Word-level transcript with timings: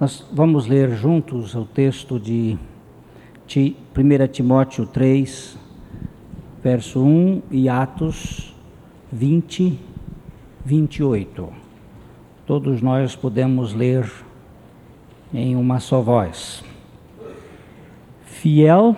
Nós 0.00 0.26
vamos 0.32 0.66
ler 0.66 0.92
juntos 0.92 1.54
o 1.54 1.66
texto 1.66 2.18
de 2.18 2.56
1 3.46 4.28
Timóteo 4.28 4.86
3, 4.86 5.58
verso 6.64 7.04
1 7.04 7.42
e 7.50 7.68
Atos 7.68 8.56
20, 9.12 9.78
28. 10.64 11.50
Todos 12.46 12.80
nós 12.80 13.14
podemos 13.14 13.74
ler 13.74 14.10
em 15.34 15.54
uma 15.54 15.78
só 15.80 16.00
voz. 16.00 16.64
Fiel 18.22 18.96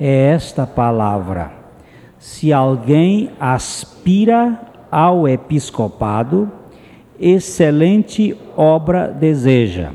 é 0.00 0.32
esta 0.32 0.66
palavra. 0.66 1.52
Se 2.18 2.52
alguém 2.52 3.30
aspira 3.38 4.60
ao 4.90 5.28
episcopado, 5.28 6.50
excelente 7.20 8.36
obra 8.56 9.06
deseja. 9.06 9.92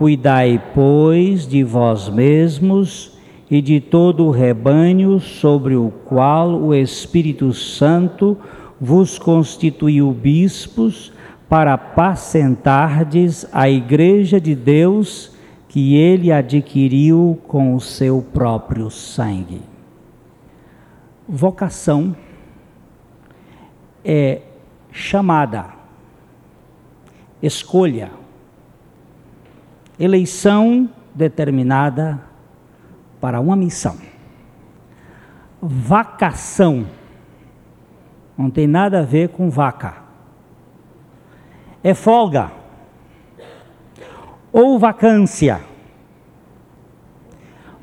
Cuidai, 0.00 0.62
pois, 0.72 1.46
de 1.46 1.62
vós 1.62 2.08
mesmos 2.08 3.18
e 3.50 3.60
de 3.60 3.82
todo 3.82 4.24
o 4.24 4.30
rebanho 4.30 5.20
sobre 5.20 5.76
o 5.76 5.90
qual 6.06 6.58
o 6.58 6.74
Espírito 6.74 7.52
Santo 7.52 8.34
vos 8.80 9.18
constituiu 9.18 10.10
bispos 10.10 11.12
para 11.50 11.74
apacentardes 11.74 13.46
a 13.52 13.68
igreja 13.68 14.40
de 14.40 14.54
Deus 14.54 15.36
que 15.68 15.96
ele 15.96 16.32
adquiriu 16.32 17.38
com 17.46 17.74
o 17.74 17.78
seu 17.78 18.22
próprio 18.22 18.90
sangue. 18.90 19.60
Vocação 21.28 22.16
é 24.02 24.40
chamada 24.90 25.66
escolha, 27.42 28.18
eleição 30.00 30.88
determinada 31.14 32.18
para 33.20 33.38
uma 33.38 33.54
missão. 33.54 33.98
Vacação 35.60 36.86
não 38.36 38.48
tem 38.48 38.66
nada 38.66 39.00
a 39.00 39.02
ver 39.02 39.28
com 39.28 39.50
vaca. 39.50 39.96
É 41.84 41.92
folga 41.92 42.50
ou 44.50 44.78
vacância. 44.78 45.60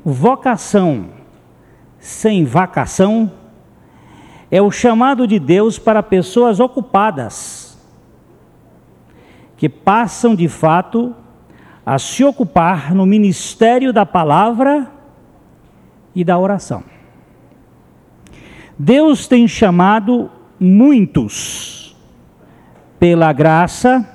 Vocação 0.04 1.10
sem 2.00 2.44
vacação 2.44 3.30
é 4.50 4.60
o 4.60 4.72
chamado 4.72 5.24
de 5.24 5.38
Deus 5.38 5.78
para 5.78 6.02
pessoas 6.02 6.58
ocupadas 6.58 7.78
que 9.56 9.68
passam 9.68 10.34
de 10.34 10.48
fato 10.48 11.14
a 11.88 11.98
se 11.98 12.22
ocupar 12.22 12.94
no 12.94 13.06
ministério 13.06 13.94
da 13.94 14.04
palavra 14.04 14.92
e 16.14 16.22
da 16.22 16.38
oração. 16.38 16.84
Deus 18.78 19.26
tem 19.26 19.48
chamado 19.48 20.30
muitos, 20.60 21.96
pela 22.98 23.32
graça, 23.32 24.06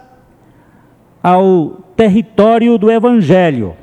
ao 1.24 1.70
território 1.96 2.78
do 2.78 2.92
Evangelho, 2.92 3.76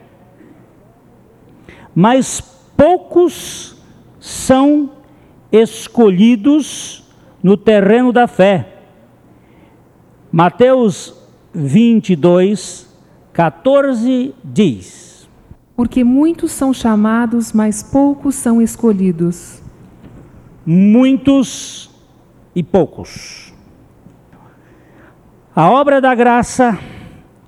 mas 1.93 2.41
poucos 2.77 3.77
são 4.21 4.93
escolhidos 5.51 7.11
no 7.43 7.57
terreno 7.57 8.13
da 8.13 8.29
fé. 8.29 8.69
Mateus 10.31 11.13
22, 11.53 12.90
14 13.33 14.35
diz: 14.43 15.29
Porque 15.77 16.03
muitos 16.03 16.53
são 16.53 16.73
chamados, 16.73 17.53
mas 17.53 17.83
poucos 17.83 18.35
são 18.35 18.61
escolhidos. 18.61 19.63
Muitos 20.67 21.91
e 22.55 22.63
poucos. 22.63 23.53
A 25.55 25.71
obra 25.71 26.01
da 26.01 26.15
graça 26.15 26.79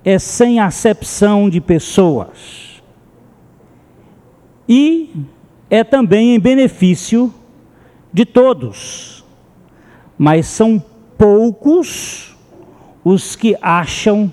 é 0.03 0.19
sem 0.19 0.59
acepção 0.59 1.49
de 1.49 1.61
pessoas. 1.61 2.81
E 4.67 5.25
é 5.69 5.83
também 5.83 6.35
em 6.35 6.39
benefício 6.39 7.33
de 8.11 8.25
todos. 8.25 9.23
Mas 10.17 10.47
são 10.47 10.83
poucos 11.17 12.35
os 13.03 13.35
que 13.35 13.57
acham 13.61 14.31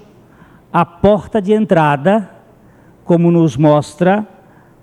a 0.73 0.85
porta 0.85 1.43
de 1.43 1.53
entrada, 1.53 2.31
como 3.05 3.31
nos 3.31 3.57
mostra 3.57 4.27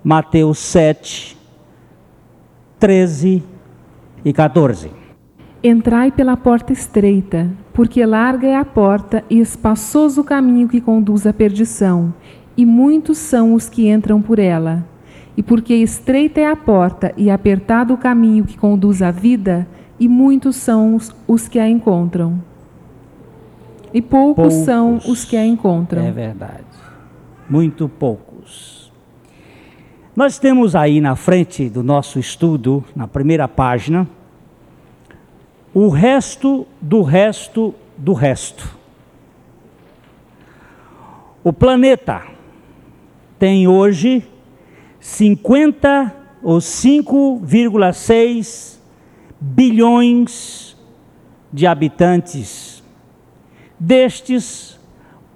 Mateus 0.03 0.59
7, 0.59 1.37
13 2.77 3.41
e 4.25 4.33
14. 4.33 4.91
Entrai 5.63 6.11
pela 6.11 6.35
porta 6.35 6.73
estreita, 6.73 7.49
porque 7.73 8.05
larga 8.05 8.47
é 8.47 8.55
a 8.55 8.65
porta 8.65 9.23
e 9.29 9.39
espaçoso 9.39 10.21
o 10.21 10.23
caminho 10.25 10.67
que 10.67 10.81
conduz 10.81 11.25
à 11.25 11.31
perdição, 11.31 12.13
e 12.57 12.65
muitos 12.65 13.17
são 13.17 13.53
os 13.53 13.69
que 13.69 13.89
entram 13.89 14.21
por 14.21 14.39
ela. 14.39 14.85
E 15.37 15.43
porque 15.43 15.73
estreita 15.73 16.41
é 16.41 16.47
a 16.47 16.55
porta 16.55 17.13
e 17.15 17.29
apertado 17.29 17.93
o 17.93 17.97
caminho 17.97 18.43
que 18.43 18.57
conduz 18.57 19.01
à 19.01 19.09
vida, 19.09 19.65
e 19.97 20.09
muitos 20.09 20.57
são 20.57 20.95
os, 20.95 21.15
os 21.27 21.47
que 21.47 21.59
a 21.59 21.69
encontram. 21.69 22.41
E 23.93 24.01
poucos, 24.01 24.35
poucos 24.35 24.53
são 24.65 24.97
os 24.97 25.23
que 25.23 25.37
a 25.37 25.45
encontram. 25.45 26.03
É 26.03 26.11
verdade. 26.11 26.65
Muito 27.49 27.87
poucos. 27.87 28.91
Nós 30.15 30.39
temos 30.39 30.75
aí 30.75 30.99
na 30.99 31.15
frente 31.15 31.69
do 31.69 31.83
nosso 31.83 32.17
estudo, 32.17 32.83
na 32.95 33.07
primeira 33.07 33.47
página, 33.47 34.09
o 35.73 35.89
resto 35.89 36.65
do 36.81 37.03
resto 37.03 37.75
do 37.95 38.13
resto. 38.13 38.75
O 41.43 41.53
planeta 41.53 42.23
tem 43.37 43.67
hoje 43.67 44.27
50 44.99 46.15
ou 46.41 46.57
5,6 46.57 48.79
bilhões 49.39 50.75
de 51.53 51.67
habitantes 51.67 52.76
Destes, 53.79 54.77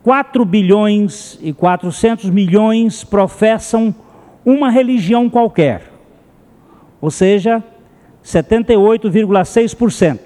4 0.04 0.44
bilhões 0.44 1.40
e 1.42 1.54
400 1.54 2.30
milhões 2.30 3.02
professam 3.04 3.94
uma 4.44 4.72
religião 4.72 5.30
qualquer, 5.30 5.92
ou 7.00 7.12
seja, 7.12 7.64
78,6%. 8.24 10.20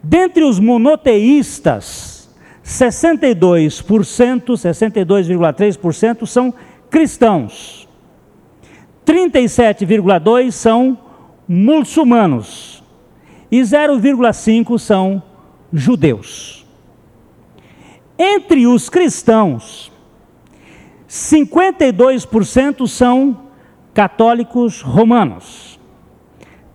Dentre 0.02 0.44
os 0.44 0.60
monoteístas, 0.60 2.30
62%, 2.64 4.52
62,3% 4.52 6.26
são 6.26 6.54
cristãos. 6.88 7.88
37,2 9.06 10.52
são 10.52 10.96
muçulmanos 11.48 12.82
e 13.50 13.60
0,5 13.60 14.78
são 14.78 15.20
judeus. 15.72 16.61
Entre 18.18 18.66
os 18.66 18.88
cristãos, 18.88 19.92
52% 21.08 22.86
são 22.86 23.36
católicos 23.92 24.80
romanos, 24.80 25.78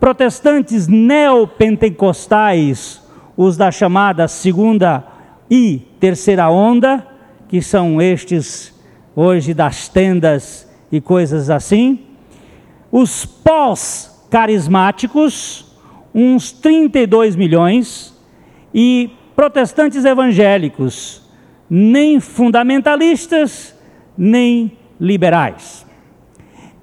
protestantes 0.00 0.88
neopentecostais, 0.88 3.00
os 3.36 3.56
da 3.56 3.70
chamada 3.70 4.26
segunda 4.26 5.04
e 5.48 5.82
terceira 6.00 6.50
onda, 6.50 7.06
que 7.46 7.62
são 7.62 8.02
estes 8.02 8.74
hoje 9.14 9.54
das 9.54 9.88
tendas 9.88 10.68
e 10.90 11.00
coisas 11.00 11.48
assim, 11.48 12.00
os 12.90 13.24
pós-carismáticos, 13.24 15.76
uns 16.12 16.50
32 16.50 17.36
milhões, 17.36 18.12
e 18.74 19.12
protestantes 19.36 20.04
evangélicos, 20.04 21.22
nem 21.70 22.18
fundamentalistas, 22.18 23.78
nem 24.18 24.76
liberais. 25.00 25.86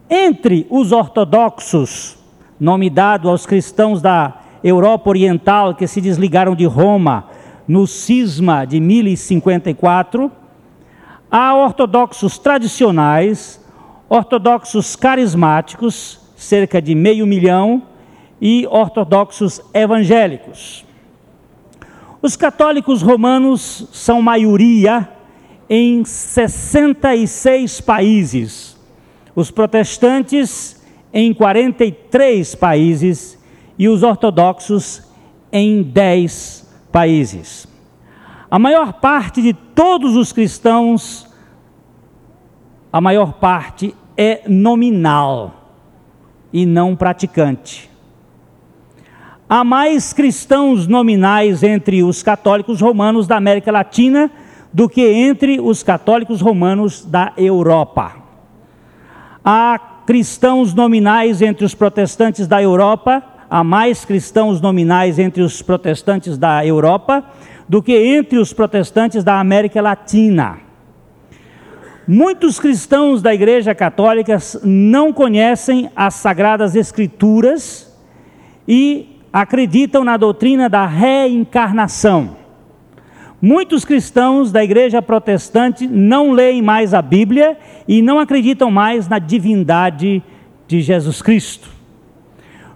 Entre 0.09 0.67
os 0.69 0.91
ortodoxos, 0.91 2.17
nome 2.59 2.89
dado 2.89 3.29
aos 3.29 3.45
cristãos 3.45 4.01
da 4.01 4.41
Europa 4.63 5.09
Oriental 5.09 5.73
que 5.75 5.87
se 5.87 6.01
desligaram 6.01 6.55
de 6.55 6.65
Roma 6.65 7.25
no 7.67 7.87
cisma 7.87 8.65
de 8.65 8.79
1054, 8.79 10.31
há 11.29 11.55
ortodoxos 11.55 12.37
tradicionais, 12.37 13.63
ortodoxos 14.09 14.95
carismáticos, 14.95 16.19
cerca 16.35 16.81
de 16.81 16.93
meio 16.93 17.25
milhão, 17.25 17.83
e 18.41 18.67
ortodoxos 18.69 19.61
evangélicos. 19.73 20.83
Os 22.21 22.35
católicos 22.35 23.01
romanos 23.01 23.87
são 23.91 24.21
maioria 24.21 25.07
em 25.73 26.03
66 26.03 27.79
países, 27.79 28.77
os 29.33 29.49
protestantes 29.49 30.85
em 31.13 31.33
43 31.33 32.55
países 32.55 33.41
e 33.79 33.87
os 33.87 34.03
ortodoxos 34.03 35.01
em 35.49 35.81
10 35.81 36.69
países. 36.91 37.65
A 38.49 38.59
maior 38.59 38.91
parte 38.91 39.41
de 39.41 39.53
todos 39.53 40.17
os 40.17 40.33
cristãos, 40.33 41.25
a 42.91 42.99
maior 42.99 43.31
parte 43.35 43.95
é 44.17 44.41
nominal 44.49 45.71
e 46.51 46.65
não 46.65 46.97
praticante. 46.97 47.89
Há 49.47 49.63
mais 49.63 50.11
cristãos 50.11 50.85
nominais 50.85 51.63
entre 51.63 52.03
os 52.03 52.21
católicos 52.21 52.81
romanos 52.81 53.25
da 53.25 53.37
América 53.37 53.71
Latina 53.71 54.29
do 54.73 54.87
que 54.87 55.01
entre 55.01 55.59
os 55.59 55.83
católicos 55.83 56.41
romanos 56.41 57.05
da 57.05 57.33
Europa. 57.37 58.15
Há 59.43 59.79
cristãos 60.05 60.73
nominais 60.73 61.41
entre 61.41 61.65
os 61.65 61.73
protestantes 61.73 62.47
da 62.47 62.61
Europa, 62.61 63.23
há 63.49 63.63
mais 63.63 64.05
cristãos 64.05 64.61
nominais 64.61 65.19
entre 65.19 65.41
os 65.41 65.61
protestantes 65.61 66.37
da 66.37 66.65
Europa 66.65 67.23
do 67.67 67.81
que 67.81 67.93
entre 67.93 68.37
os 68.37 68.51
protestantes 68.53 69.23
da 69.23 69.39
América 69.39 69.81
Latina. 69.81 70.59
Muitos 72.07 72.59
cristãos 72.59 73.21
da 73.21 73.33
Igreja 73.33 73.73
Católica 73.73 74.37
não 74.63 75.13
conhecem 75.13 75.89
as 75.95 76.15
Sagradas 76.15 76.75
Escrituras 76.75 77.95
e 78.67 79.17
acreditam 79.31 80.03
na 80.03 80.17
doutrina 80.17 80.67
da 80.67 80.85
reencarnação. 80.85 82.40
Muitos 83.41 83.83
cristãos 83.83 84.51
da 84.51 84.63
igreja 84.63 85.01
protestante 85.01 85.87
não 85.87 86.31
leem 86.31 86.61
mais 86.61 86.93
a 86.93 87.01
Bíblia 87.01 87.57
e 87.87 87.99
não 87.99 88.19
acreditam 88.19 88.69
mais 88.69 89.07
na 89.07 89.17
divindade 89.17 90.21
de 90.67 90.79
Jesus 90.79 91.23
Cristo. 91.23 91.67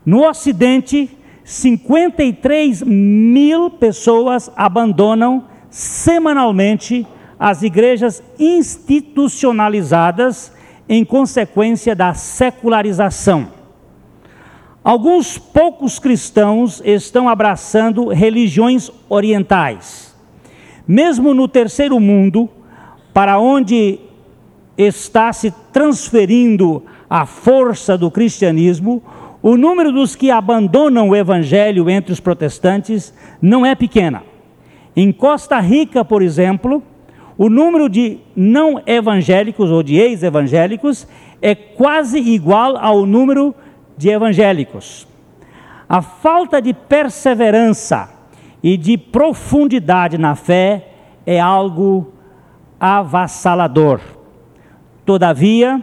No 0.03 0.27
Ocidente, 0.27 1.15
53 1.43 2.81
mil 2.81 3.69
pessoas 3.69 4.51
abandonam 4.55 5.43
semanalmente 5.69 7.05
as 7.39 7.61
igrejas 7.61 8.23
institucionalizadas 8.39 10.51
em 10.89 11.05
consequência 11.05 11.95
da 11.95 12.15
secularização. 12.15 13.49
Alguns 14.83 15.37
poucos 15.37 15.99
cristãos 15.99 16.81
estão 16.83 17.29
abraçando 17.29 18.07
religiões 18.07 18.89
orientais. 19.07 20.14
Mesmo 20.87 21.33
no 21.33 21.47
terceiro 21.47 21.99
mundo, 21.99 22.49
para 23.13 23.39
onde 23.39 23.99
está 24.77 25.31
se 25.33 25.51
transferindo 25.71 26.83
a 27.09 27.25
força 27.25 27.97
do 27.97 28.11
cristianismo, 28.11 29.01
o 29.41 29.57
número 29.57 29.91
dos 29.91 30.15
que 30.15 30.31
abandonam 30.31 31.09
o 31.09 31.15
evangelho 31.15 31.89
entre 31.89 32.11
os 32.11 32.19
protestantes 32.19 33.13
não 33.41 33.65
é 33.65 33.75
pequena. 33.75 34.23
Em 34.95 35.11
Costa 35.11 35.59
Rica, 35.59 36.03
por 36.03 36.21
exemplo, 36.21 36.81
o 37.37 37.49
número 37.49 37.89
de 37.89 38.19
não 38.35 38.81
evangélicos 38.85 39.69
ou 39.69 39.83
de 39.83 39.97
ex-evangélicos 39.97 41.07
é 41.41 41.53
quase 41.53 42.17
igual 42.17 42.77
ao 42.77 43.05
número 43.05 43.53
de 43.97 44.09
evangélicos. 44.09 45.07
A 45.87 46.01
falta 46.01 46.61
de 46.61 46.73
perseverança 46.73 48.09
e 48.61 48.77
de 48.77 48.97
profundidade 48.97 50.17
na 50.17 50.35
fé 50.35 50.87
é 51.25 51.39
algo 51.39 52.13
avassalador. 52.79 53.99
Todavia, 55.05 55.81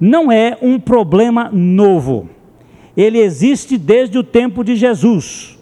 não 0.00 0.32
é 0.32 0.58
um 0.60 0.80
problema 0.80 1.48
novo. 1.52 2.28
Ele 2.96 3.18
existe 3.18 3.78
desde 3.78 4.18
o 4.18 4.24
tempo 4.24 4.64
de 4.64 4.76
Jesus. 4.76 5.58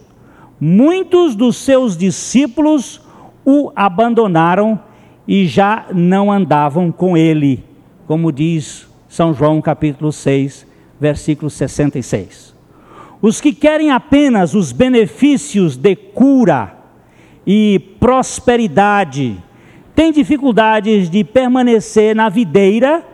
Muitos 0.58 1.34
dos 1.34 1.56
seus 1.56 1.96
discípulos 1.96 3.00
o 3.44 3.70
abandonaram 3.74 4.80
e 5.26 5.46
já 5.46 5.86
não 5.92 6.30
andavam 6.30 6.90
com 6.90 7.16
ele, 7.16 7.64
como 8.06 8.32
diz 8.32 8.88
São 9.08 9.32
João 9.32 9.60
capítulo 9.60 10.12
6, 10.12 10.66
versículo 10.98 11.48
66. 11.48 12.49
Os 13.22 13.40
que 13.40 13.52
querem 13.52 13.90
apenas 13.90 14.54
os 14.54 14.72
benefícios 14.72 15.76
de 15.76 15.94
cura 15.94 16.74
e 17.46 17.78
prosperidade 18.00 19.36
têm 19.94 20.10
dificuldades 20.10 21.10
de 21.10 21.22
permanecer 21.22 22.16
na 22.16 22.30
videira 22.30 23.04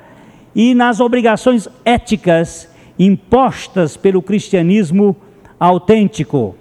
e 0.55 0.75
nas 0.75 1.01
obrigações 1.01 1.69
éticas 1.85 2.69
impostas 2.97 3.97
pelo 3.97 4.23
cristianismo 4.23 5.17
autêntico. 5.59 6.55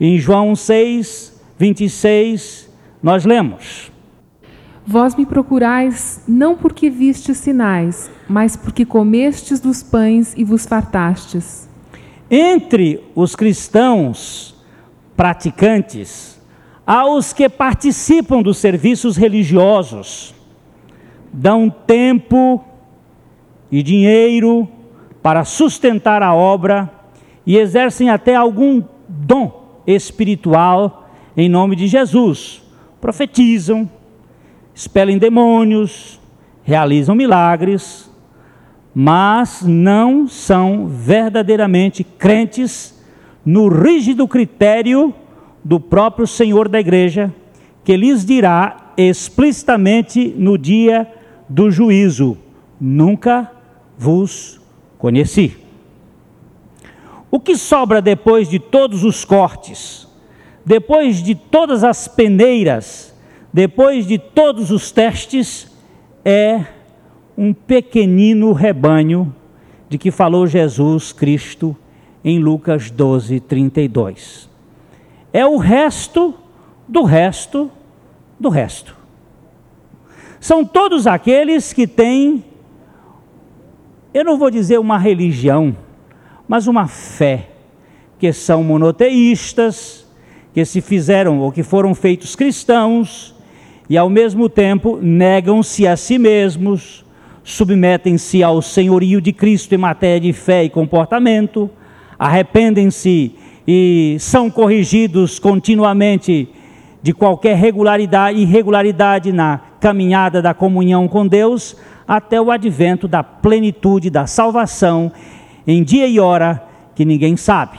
Em 0.00 0.18
João 0.18 0.56
6, 0.56 1.40
26, 1.56 2.68
nós 3.00 3.24
lemos: 3.24 3.92
Vós 4.84 5.14
me 5.14 5.24
procurais 5.24 6.24
não 6.26 6.56
porque 6.56 6.90
vistes 6.90 7.36
sinais, 7.36 8.10
mas 8.28 8.56
porque 8.56 8.84
comestes 8.84 9.60
dos 9.60 9.80
pães 9.80 10.34
e 10.36 10.42
vos 10.42 10.66
fartastes. 10.66 11.72
Entre 12.36 13.00
os 13.14 13.36
cristãos 13.36 14.56
praticantes, 15.16 16.42
há 16.84 17.06
os 17.06 17.32
que 17.32 17.48
participam 17.48 18.42
dos 18.42 18.58
serviços 18.58 19.16
religiosos, 19.16 20.34
dão 21.32 21.70
tempo 21.70 22.64
e 23.70 23.84
dinheiro 23.84 24.68
para 25.22 25.44
sustentar 25.44 26.24
a 26.24 26.34
obra 26.34 26.90
e 27.46 27.56
exercem 27.56 28.10
até 28.10 28.34
algum 28.34 28.82
dom 29.08 29.80
espiritual 29.86 31.08
em 31.36 31.48
nome 31.48 31.76
de 31.76 31.86
Jesus, 31.86 32.64
profetizam, 33.00 33.88
expelem 34.74 35.18
demônios, 35.18 36.20
realizam 36.64 37.14
milagres, 37.14 38.10
mas 38.94 39.62
não 39.62 40.28
são 40.28 40.86
verdadeiramente 40.86 42.04
crentes 42.04 42.94
no 43.44 43.68
rígido 43.68 44.28
critério 44.28 45.12
do 45.64 45.80
próprio 45.80 46.26
Senhor 46.26 46.68
da 46.68 46.78
igreja, 46.78 47.34
que 47.82 47.96
lhes 47.96 48.24
dirá 48.24 48.92
explicitamente 48.96 50.32
no 50.38 50.56
dia 50.56 51.10
do 51.48 51.70
juízo: 51.70 52.38
Nunca 52.80 53.50
vos 53.98 54.60
conheci. 54.96 55.56
O 57.30 57.40
que 57.40 57.56
sobra 57.56 58.00
depois 58.00 58.48
de 58.48 58.60
todos 58.60 59.02
os 59.02 59.24
cortes, 59.24 60.06
depois 60.64 61.20
de 61.20 61.34
todas 61.34 61.82
as 61.82 62.06
peneiras, 62.06 63.12
depois 63.52 64.06
de 64.06 64.18
todos 64.18 64.70
os 64.70 64.92
testes, 64.92 65.68
é 66.24 66.64
um 67.36 67.52
pequenino 67.52 68.52
rebanho 68.52 69.34
de 69.88 69.98
que 69.98 70.10
falou 70.10 70.46
Jesus 70.46 71.12
Cristo 71.12 71.76
em 72.24 72.38
Lucas 72.38 72.90
12, 72.90 73.40
32. 73.40 74.48
É 75.32 75.44
o 75.44 75.56
resto 75.56 76.34
do 76.88 77.02
resto 77.02 77.70
do 78.38 78.48
resto. 78.48 78.96
São 80.40 80.64
todos 80.64 81.06
aqueles 81.06 81.72
que 81.72 81.86
têm, 81.86 82.44
eu 84.12 84.24
não 84.24 84.38
vou 84.38 84.50
dizer 84.50 84.78
uma 84.78 84.98
religião, 84.98 85.76
mas 86.46 86.66
uma 86.66 86.86
fé, 86.86 87.48
que 88.18 88.32
são 88.32 88.62
monoteístas, 88.62 90.06
que 90.52 90.64
se 90.64 90.80
fizeram 90.80 91.40
ou 91.40 91.50
que 91.50 91.62
foram 91.62 91.94
feitos 91.94 92.36
cristãos 92.36 93.34
e 93.88 93.98
ao 93.98 94.08
mesmo 94.08 94.48
tempo 94.48 94.98
negam-se 95.02 95.86
a 95.86 95.96
si 95.96 96.18
mesmos, 96.18 97.03
submetem-se 97.44 98.42
ao 98.42 98.62
senhorio 98.62 99.20
de 99.20 99.32
Cristo 99.32 99.74
em 99.74 99.78
matéria 99.78 100.18
de 100.18 100.32
fé 100.32 100.64
e 100.64 100.70
comportamento, 100.70 101.70
arrependem-se 102.18 103.34
e 103.68 104.16
são 104.18 104.50
corrigidos 104.50 105.38
continuamente 105.38 106.48
de 107.02 107.12
qualquer 107.12 107.56
regularidade, 107.56 108.40
irregularidade 108.40 109.30
na 109.30 109.60
caminhada 109.78 110.40
da 110.40 110.54
comunhão 110.54 111.06
com 111.06 111.26
Deus, 111.26 111.76
até 112.08 112.40
o 112.40 112.50
advento 112.50 113.06
da 113.06 113.22
plenitude 113.22 114.08
da 114.08 114.26
salvação 114.26 115.12
em 115.66 115.82
dia 115.82 116.06
e 116.06 116.18
hora 116.18 116.62
que 116.94 117.04
ninguém 117.04 117.36
sabe. 117.36 117.78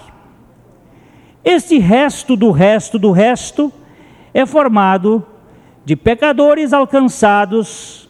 Este 1.43 1.79
resto 1.79 2.35
do 2.35 2.51
resto 2.51 2.99
do 2.99 3.11
resto 3.11 3.73
é 4.33 4.45
formado 4.45 5.25
de 5.83 5.95
pecadores 5.95 6.73
alcançados, 6.73 8.04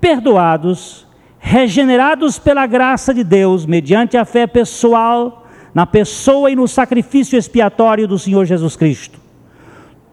perdoados, 0.00 1.06
regenerados 1.38 2.38
pela 2.38 2.66
graça 2.66 3.12
de 3.12 3.22
Deus, 3.22 3.66
mediante 3.66 4.16
a 4.16 4.24
fé 4.24 4.46
pessoal 4.46 5.46
na 5.74 5.86
pessoa 5.86 6.50
e 6.50 6.56
no 6.56 6.66
sacrifício 6.66 7.38
expiatório 7.38 8.08
do 8.08 8.18
Senhor 8.18 8.44
Jesus 8.44 8.76
Cristo. 8.76 9.18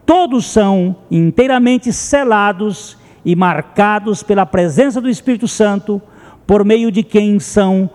Todos 0.06 0.46
são 0.46 0.96
inteiramente 1.12 1.92
selados 1.92 2.98
e 3.26 3.36
marcados 3.36 4.24
pela 4.24 4.46
presença 4.46 5.02
do 5.02 5.10
Espírito 5.10 5.48
Santo, 5.48 6.02
por 6.46 6.64
meio 6.64 6.92
de 6.92 7.04
quem 7.04 7.40
são 7.40 7.90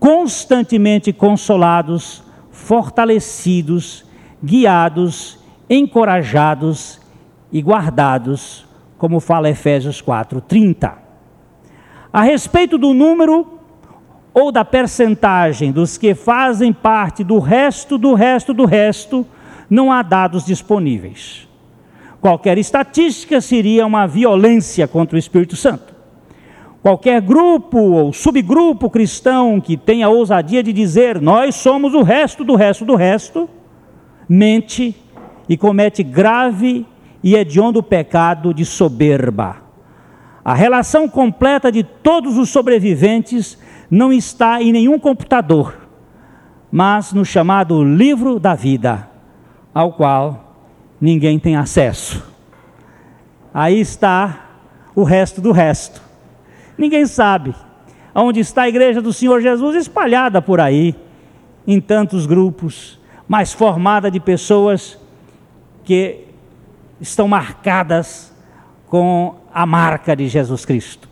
constantemente 0.00 1.12
consolados, 1.12 2.24
fortalecidos, 2.50 4.04
guiados, 4.42 5.38
encorajados 5.70 7.00
e 7.52 7.62
guardados, 7.62 8.66
como 8.98 9.20
fala 9.20 9.48
Efésios 9.48 10.02
4:30. 10.02 11.03
A 12.14 12.22
respeito 12.22 12.78
do 12.78 12.94
número 12.94 13.44
ou 14.32 14.52
da 14.52 14.64
percentagem 14.64 15.72
dos 15.72 15.98
que 15.98 16.14
fazem 16.14 16.72
parte 16.72 17.24
do 17.24 17.40
resto 17.40 17.98
do 17.98 18.14
resto 18.14 18.54
do 18.54 18.64
resto, 18.64 19.26
não 19.68 19.90
há 19.90 20.00
dados 20.00 20.46
disponíveis. 20.46 21.48
Qualquer 22.20 22.56
estatística 22.56 23.40
seria 23.40 23.84
uma 23.84 24.06
violência 24.06 24.86
contra 24.86 25.16
o 25.16 25.18
Espírito 25.18 25.56
Santo. 25.56 25.92
Qualquer 26.80 27.20
grupo 27.20 27.78
ou 27.78 28.12
subgrupo 28.12 28.88
cristão 28.88 29.60
que 29.60 29.76
tenha 29.76 30.06
a 30.06 30.10
ousadia 30.10 30.62
de 30.62 30.72
dizer 30.72 31.20
nós 31.20 31.56
somos 31.56 31.94
o 31.94 32.02
resto 32.02 32.44
do 32.44 32.54
resto 32.54 32.84
do 32.84 32.94
resto, 32.94 33.50
mente 34.28 34.94
e 35.48 35.56
comete 35.56 36.04
grave 36.04 36.86
e 37.24 37.34
hediondo 37.34 37.82
pecado 37.82 38.54
de 38.54 38.64
soberba. 38.64 39.63
A 40.44 40.52
relação 40.52 41.08
completa 41.08 41.72
de 41.72 41.82
todos 41.82 42.36
os 42.36 42.50
sobreviventes 42.50 43.58
não 43.90 44.12
está 44.12 44.60
em 44.60 44.72
nenhum 44.72 44.98
computador, 44.98 45.74
mas 46.70 47.12
no 47.12 47.24
chamado 47.24 47.82
livro 47.82 48.38
da 48.38 48.54
vida, 48.54 49.08
ao 49.72 49.94
qual 49.94 50.56
ninguém 51.00 51.38
tem 51.38 51.56
acesso. 51.56 52.22
Aí 53.54 53.80
está 53.80 54.50
o 54.94 55.02
resto 55.02 55.40
do 55.40 55.50
resto. 55.50 56.02
Ninguém 56.76 57.06
sabe 57.06 57.54
onde 58.14 58.40
está 58.40 58.62
a 58.62 58.68
igreja 58.68 59.00
do 59.00 59.12
Senhor 59.12 59.40
Jesus 59.40 59.74
espalhada 59.76 60.42
por 60.42 60.60
aí, 60.60 60.94
em 61.66 61.80
tantos 61.80 62.26
grupos, 62.26 63.00
mas 63.26 63.52
formada 63.52 64.10
de 64.10 64.20
pessoas 64.20 64.98
que 65.84 66.26
estão 67.00 67.26
marcadas 67.26 68.34
com 68.86 69.36
a 69.54 69.64
marca 69.64 70.16
de 70.16 70.26
Jesus 70.26 70.64
Cristo. 70.64 71.08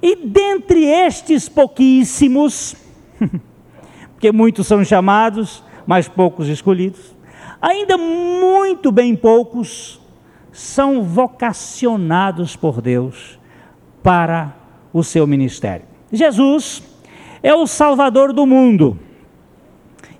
E 0.00 0.14
dentre 0.14 0.84
estes 0.84 1.48
pouquíssimos, 1.48 2.76
porque 4.14 4.30
muitos 4.30 4.68
são 4.68 4.84
chamados, 4.84 5.64
mas 5.84 6.06
poucos 6.06 6.46
escolhidos, 6.46 7.16
ainda 7.60 7.98
muito 7.98 8.92
bem 8.92 9.16
poucos 9.16 10.00
são 10.52 11.02
vocacionados 11.02 12.54
por 12.54 12.80
Deus 12.80 13.38
para 14.04 14.54
o 14.92 15.02
seu 15.02 15.26
ministério. 15.26 15.86
Jesus 16.12 16.82
é 17.42 17.52
o 17.52 17.66
Salvador 17.66 18.32
do 18.32 18.46
mundo 18.46 18.98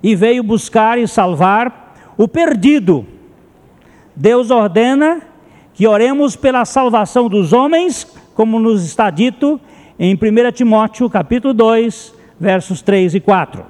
e 0.03 0.15
veio 0.15 0.43
buscar 0.43 0.97
e 0.97 1.07
salvar 1.07 2.13
o 2.17 2.27
perdido. 2.27 3.05
Deus 4.15 4.51
ordena 4.51 5.21
que 5.79 5.87
oremos 5.87 6.35
pela 6.35 6.65
salvação 6.65 7.29
dos 7.29 7.53
homens, 7.53 8.05
como 8.35 8.59
nos 8.59 8.83
está 8.83 9.09
dito 9.09 9.57
em 9.97 10.13
1 10.13 10.51
Timóteo, 10.51 11.09
capítulo 11.09 11.53
2, 11.53 12.13
versos 12.37 12.81
3 12.81 13.15
e 13.15 13.19
4. 13.21 13.63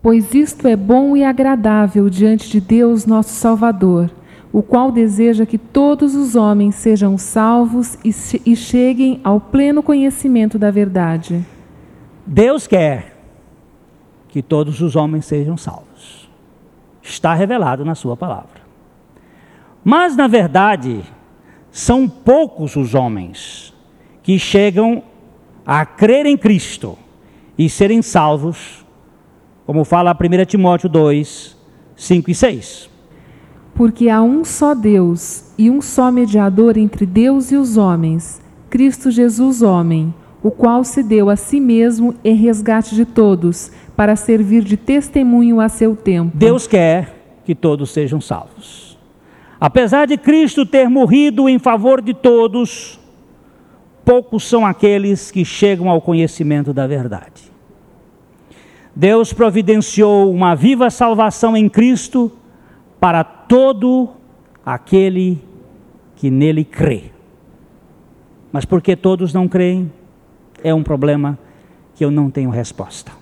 Pois 0.00 0.32
isto 0.36 0.68
é 0.68 0.76
bom 0.76 1.16
e 1.16 1.24
agradável 1.24 2.08
diante 2.08 2.48
de 2.48 2.60
Deus, 2.60 3.06
nosso 3.06 3.30
Salvador 3.30 4.08
o 4.52 4.62
qual 4.62 4.92
deseja 4.92 5.44
que 5.44 5.58
todos 5.58 6.14
os 6.14 6.36
homens 6.36 6.76
sejam 6.76 7.18
salvos 7.18 7.98
e, 8.04 8.56
cheguem 8.56 9.20
ao 9.24 9.40
pleno 9.40 9.82
conhecimento 9.82 10.58
da 10.60 10.70
verdade. 10.70 11.44
Deus 12.24 12.68
quer 12.68 13.16
que 14.28 14.42
todos 14.42 14.80
os 14.80 14.94
homens 14.94 15.26
sejam 15.26 15.56
salvos. 15.56 16.30
Está 17.02 17.34
revelado 17.34 17.84
na 17.84 17.94
Sua 17.96 18.16
palavra. 18.16 18.62
Mas, 19.84 20.16
na 20.16 20.26
verdade, 20.26 21.04
são 21.78 22.08
poucos 22.08 22.74
os 22.74 22.92
homens 22.92 23.72
que 24.22 24.36
chegam 24.36 25.02
a 25.64 25.86
crer 25.86 26.26
em 26.26 26.36
Cristo 26.36 26.98
e 27.56 27.68
serem 27.68 28.02
salvos, 28.02 28.84
como 29.64 29.84
fala 29.84 30.12
1 30.12 30.44
Timóteo 30.44 30.88
2, 30.88 31.56
5 31.94 32.30
e 32.30 32.34
6 32.34 32.90
porque 33.74 34.08
há 34.08 34.20
um 34.20 34.44
só 34.44 34.74
Deus 34.74 35.52
e 35.56 35.70
um 35.70 35.80
só 35.80 36.10
mediador 36.10 36.76
entre 36.76 37.06
Deus 37.06 37.52
e 37.52 37.56
os 37.56 37.76
homens, 37.76 38.40
Cristo 38.68 39.08
Jesus, 39.08 39.62
homem, 39.62 40.12
o 40.42 40.50
qual 40.50 40.82
se 40.82 41.00
deu 41.00 41.30
a 41.30 41.36
si 41.36 41.60
mesmo 41.60 42.12
em 42.24 42.34
resgate 42.34 42.96
de 42.96 43.04
todos, 43.04 43.70
para 43.94 44.16
servir 44.16 44.64
de 44.64 44.76
testemunho 44.76 45.60
a 45.60 45.68
seu 45.68 45.94
tempo. 45.94 46.36
Deus 46.36 46.66
quer 46.66 47.40
que 47.44 47.54
todos 47.54 47.92
sejam 47.92 48.20
salvos. 48.20 48.87
Apesar 49.60 50.06
de 50.06 50.16
Cristo 50.16 50.64
ter 50.64 50.88
morrido 50.88 51.48
em 51.48 51.58
favor 51.58 52.00
de 52.00 52.14
todos, 52.14 52.98
poucos 54.04 54.44
são 54.44 54.64
aqueles 54.64 55.30
que 55.30 55.44
chegam 55.44 55.90
ao 55.90 56.00
conhecimento 56.00 56.72
da 56.72 56.86
verdade. 56.86 57.50
Deus 58.94 59.32
providenciou 59.32 60.32
uma 60.32 60.54
viva 60.54 60.90
salvação 60.90 61.56
em 61.56 61.68
Cristo 61.68 62.32
para 63.00 63.22
todo 63.24 64.08
aquele 64.64 65.42
que 66.16 66.30
nele 66.30 66.64
crê. 66.64 67.04
Mas 68.52 68.64
porque 68.64 68.96
todos 68.96 69.32
não 69.32 69.46
creem, 69.46 69.92
é 70.62 70.72
um 70.72 70.82
problema 70.82 71.38
que 71.94 72.04
eu 72.04 72.10
não 72.10 72.30
tenho 72.30 72.50
resposta. 72.50 73.12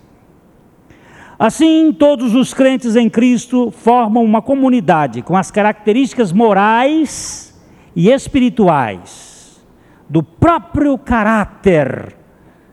Assim, 1.39 1.93
todos 1.93 2.35
os 2.35 2.55
crentes 2.55 2.97
em 2.97 3.11
Cristo 3.11 3.71
formam 3.71 4.25
uma 4.25 4.41
comunidade 4.41 5.21
com 5.21 5.37
as 5.37 5.51
características 5.51 6.33
morais 6.33 7.55
e 7.95 8.11
espirituais 8.11 9.63
do 10.09 10.23
próprio 10.23 10.97
caráter 10.97 12.17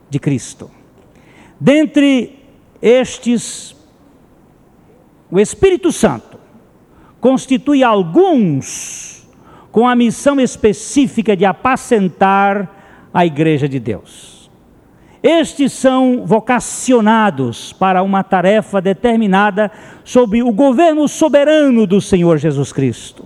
de 0.09 0.17
Cristo. 0.17 0.71
Dentre 1.59 2.39
estes, 2.81 3.75
o 5.29 5.39
Espírito 5.39 5.91
Santo 5.91 6.39
constitui 7.19 7.83
alguns 7.83 9.27
com 9.71 9.87
a 9.87 9.95
missão 9.95 10.39
específica 10.39 11.35
de 11.35 11.43
apacentar 11.43 13.09
a 13.13 13.25
igreja 13.25 13.67
de 13.67 13.79
Deus. 13.79 14.32
Estes 15.23 15.71
são 15.71 16.23
vocacionados 16.25 17.71
para 17.71 18.03
uma 18.03 18.25
tarefa 18.25 18.81
determinada 18.81 19.71
sob 20.03 20.43
o 20.43 20.51
governo 20.51 21.07
soberano 21.07 21.87
do 21.87 22.01
Senhor 22.01 22.37
Jesus 22.37 22.73
Cristo. 22.73 23.25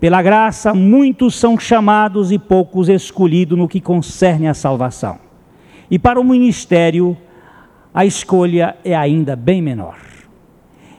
Pela 0.00 0.20
graça, 0.20 0.74
muitos 0.74 1.36
são 1.36 1.56
chamados 1.56 2.32
e 2.32 2.40
poucos 2.40 2.88
escolhidos 2.88 3.56
no 3.56 3.68
que 3.68 3.80
concerne 3.80 4.48
à 4.48 4.52
salvação. 4.52 5.20
E 5.88 5.96
para 5.96 6.20
o 6.20 6.24
ministério, 6.24 7.16
a 7.94 8.04
escolha 8.04 8.76
é 8.84 8.96
ainda 8.96 9.36
bem 9.36 9.62
menor. 9.62 9.96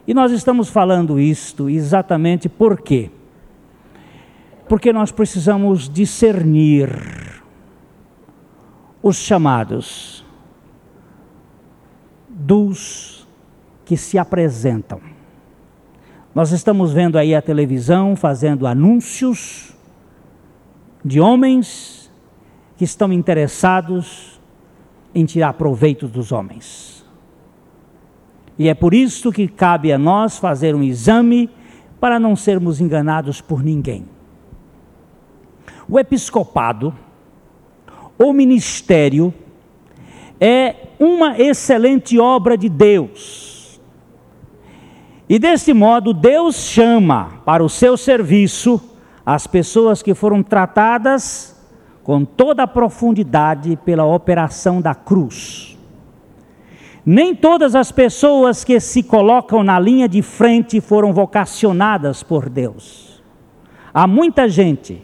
E 0.08 0.14
nós 0.14 0.32
estamos 0.32 0.70
falando 0.70 1.20
isto 1.20 1.70
exatamente 1.70 2.48
por 2.48 2.82
quê? 2.82 3.12
Porque 4.70 4.94
nós 4.94 5.12
precisamos 5.12 5.90
discernir 5.90 7.44
os 9.08 9.18
chamados 9.18 10.26
dos 12.28 13.28
que 13.86 13.96
se 13.96 14.18
apresentam. 14.18 15.00
Nós 16.34 16.52
estamos 16.52 16.92
vendo 16.92 17.16
aí 17.16 17.36
a 17.36 17.42
televisão 17.42 18.16
fazendo 18.16 18.66
anúncios 18.66 19.76
de 21.04 21.22
homens 21.22 22.12
que 22.78 22.84
estão 22.84 23.14
interessados 23.14 24.42
em 25.14 25.24
tirar 25.24 25.54
proveito 25.54 26.08
dos 26.08 26.32
homens. 26.32 27.06
E 28.58 28.68
é 28.68 28.74
por 28.74 28.92
isso 28.92 29.32
que 29.32 29.48
cabe 29.48 29.94
a 29.94 30.00
nós 30.00 30.40
fazer 30.40 30.74
um 30.74 30.82
exame 30.82 31.48
para 32.00 32.20
não 32.20 32.36
sermos 32.36 32.82
enganados 32.82 33.40
por 33.40 33.64
ninguém. 33.64 34.08
O 35.88 36.00
episcopado 36.00 36.92
o 38.18 38.34
ministério 38.34 39.34
é 40.40 40.76
uma 41.00 41.40
excelente 41.40 42.20
obra 42.20 42.58
de 42.58 42.70
Deus. 42.70 43.80
E 45.28 45.40
deste 45.40 45.74
modo, 45.74 46.14
Deus 46.14 46.56
chama 46.56 47.42
para 47.46 47.64
o 47.64 47.70
seu 47.70 47.98
serviço 47.98 48.80
as 49.26 49.48
pessoas 49.48 50.04
que 50.04 50.14
foram 50.14 50.44
tratadas 50.44 51.56
com 52.04 52.24
toda 52.24 52.64
a 52.64 52.68
profundidade 52.68 53.76
pela 53.84 54.06
operação 54.06 54.80
da 54.80 54.94
cruz. 54.94 55.76
Nem 57.04 57.36
todas 57.36 57.76
as 57.76 57.92
pessoas 57.92 58.64
que 58.64 58.80
se 58.80 59.02
colocam 59.02 59.64
na 59.64 59.80
linha 59.80 60.08
de 60.08 60.22
frente 60.22 60.80
foram 60.80 61.12
vocacionadas 61.12 62.22
por 62.22 62.48
Deus. 62.48 63.24
Há 63.94 64.06
muita 64.06 64.48
gente 64.48 65.02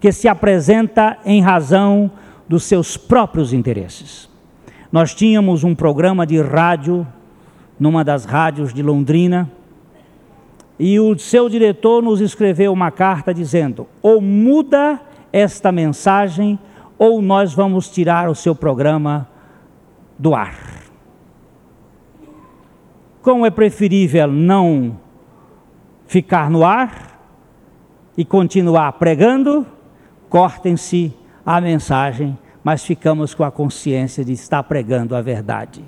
que 0.00 0.12
se 0.12 0.28
apresenta 0.28 1.16
em 1.24 1.40
razão 1.40 2.10
dos 2.52 2.64
seus 2.64 2.98
próprios 2.98 3.54
interesses. 3.54 4.28
Nós 4.92 5.14
tínhamos 5.14 5.64
um 5.64 5.74
programa 5.74 6.26
de 6.26 6.38
rádio 6.38 7.06
numa 7.80 8.04
das 8.04 8.26
rádios 8.26 8.74
de 8.74 8.82
Londrina 8.82 9.50
e 10.78 11.00
o 11.00 11.18
seu 11.18 11.48
diretor 11.48 12.02
nos 12.02 12.20
escreveu 12.20 12.70
uma 12.70 12.90
carta 12.90 13.32
dizendo: 13.32 13.86
ou 14.02 14.20
muda 14.20 15.00
esta 15.32 15.72
mensagem 15.72 16.58
ou 16.98 17.22
nós 17.22 17.54
vamos 17.54 17.88
tirar 17.88 18.28
o 18.28 18.34
seu 18.34 18.54
programa 18.54 19.26
do 20.18 20.34
ar. 20.34 20.82
Como 23.22 23.46
é 23.46 23.50
preferível 23.50 24.28
não 24.28 24.98
ficar 26.06 26.50
no 26.50 26.66
ar 26.66 27.18
e 28.14 28.26
continuar 28.26 28.92
pregando, 28.92 29.66
cortem-se 30.28 31.14
a 31.46 31.58
mensagem 31.58 32.36
mas 32.62 32.84
ficamos 32.84 33.34
com 33.34 33.44
a 33.44 33.50
consciência 33.50 34.24
de 34.24 34.32
estar 34.32 34.62
pregando 34.62 35.16
a 35.16 35.20
verdade. 35.20 35.84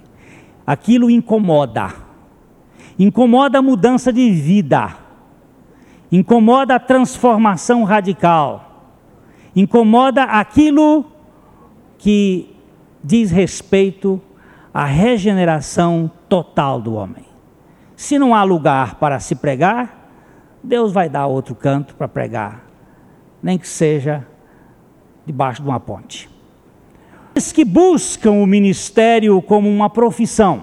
Aquilo 0.66 1.10
incomoda. 1.10 1.94
Incomoda 2.98 3.58
a 3.58 3.62
mudança 3.62 4.12
de 4.12 4.30
vida. 4.30 4.96
Incomoda 6.10 6.74
a 6.74 6.80
transformação 6.80 7.84
radical. 7.84 8.92
Incomoda 9.54 10.24
aquilo 10.24 11.04
que 11.96 12.54
diz 13.02 13.30
respeito 13.30 14.20
à 14.72 14.84
regeneração 14.84 16.10
total 16.28 16.80
do 16.80 16.94
homem. 16.94 17.24
Se 17.94 18.18
não 18.18 18.34
há 18.34 18.42
lugar 18.42 18.96
para 18.96 19.20
se 19.20 19.36
pregar, 19.36 20.10
Deus 20.62 20.92
vai 20.92 21.08
dar 21.08 21.26
outro 21.26 21.54
canto 21.54 21.94
para 21.94 22.08
pregar, 22.08 22.64
nem 23.40 23.56
que 23.56 23.68
seja 23.68 24.26
debaixo 25.24 25.62
de 25.62 25.68
uma 25.68 25.78
ponte 25.78 26.33
que 27.52 27.64
buscam 27.64 28.32
o 28.32 28.46
ministério 28.46 29.42
como 29.42 29.68
uma 29.68 29.90
profissão. 29.90 30.62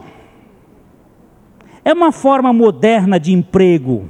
É 1.84 1.94
uma 1.94 2.12
forma 2.12 2.54
moderna 2.54 3.20
de 3.20 3.34
emprego. 3.34 4.10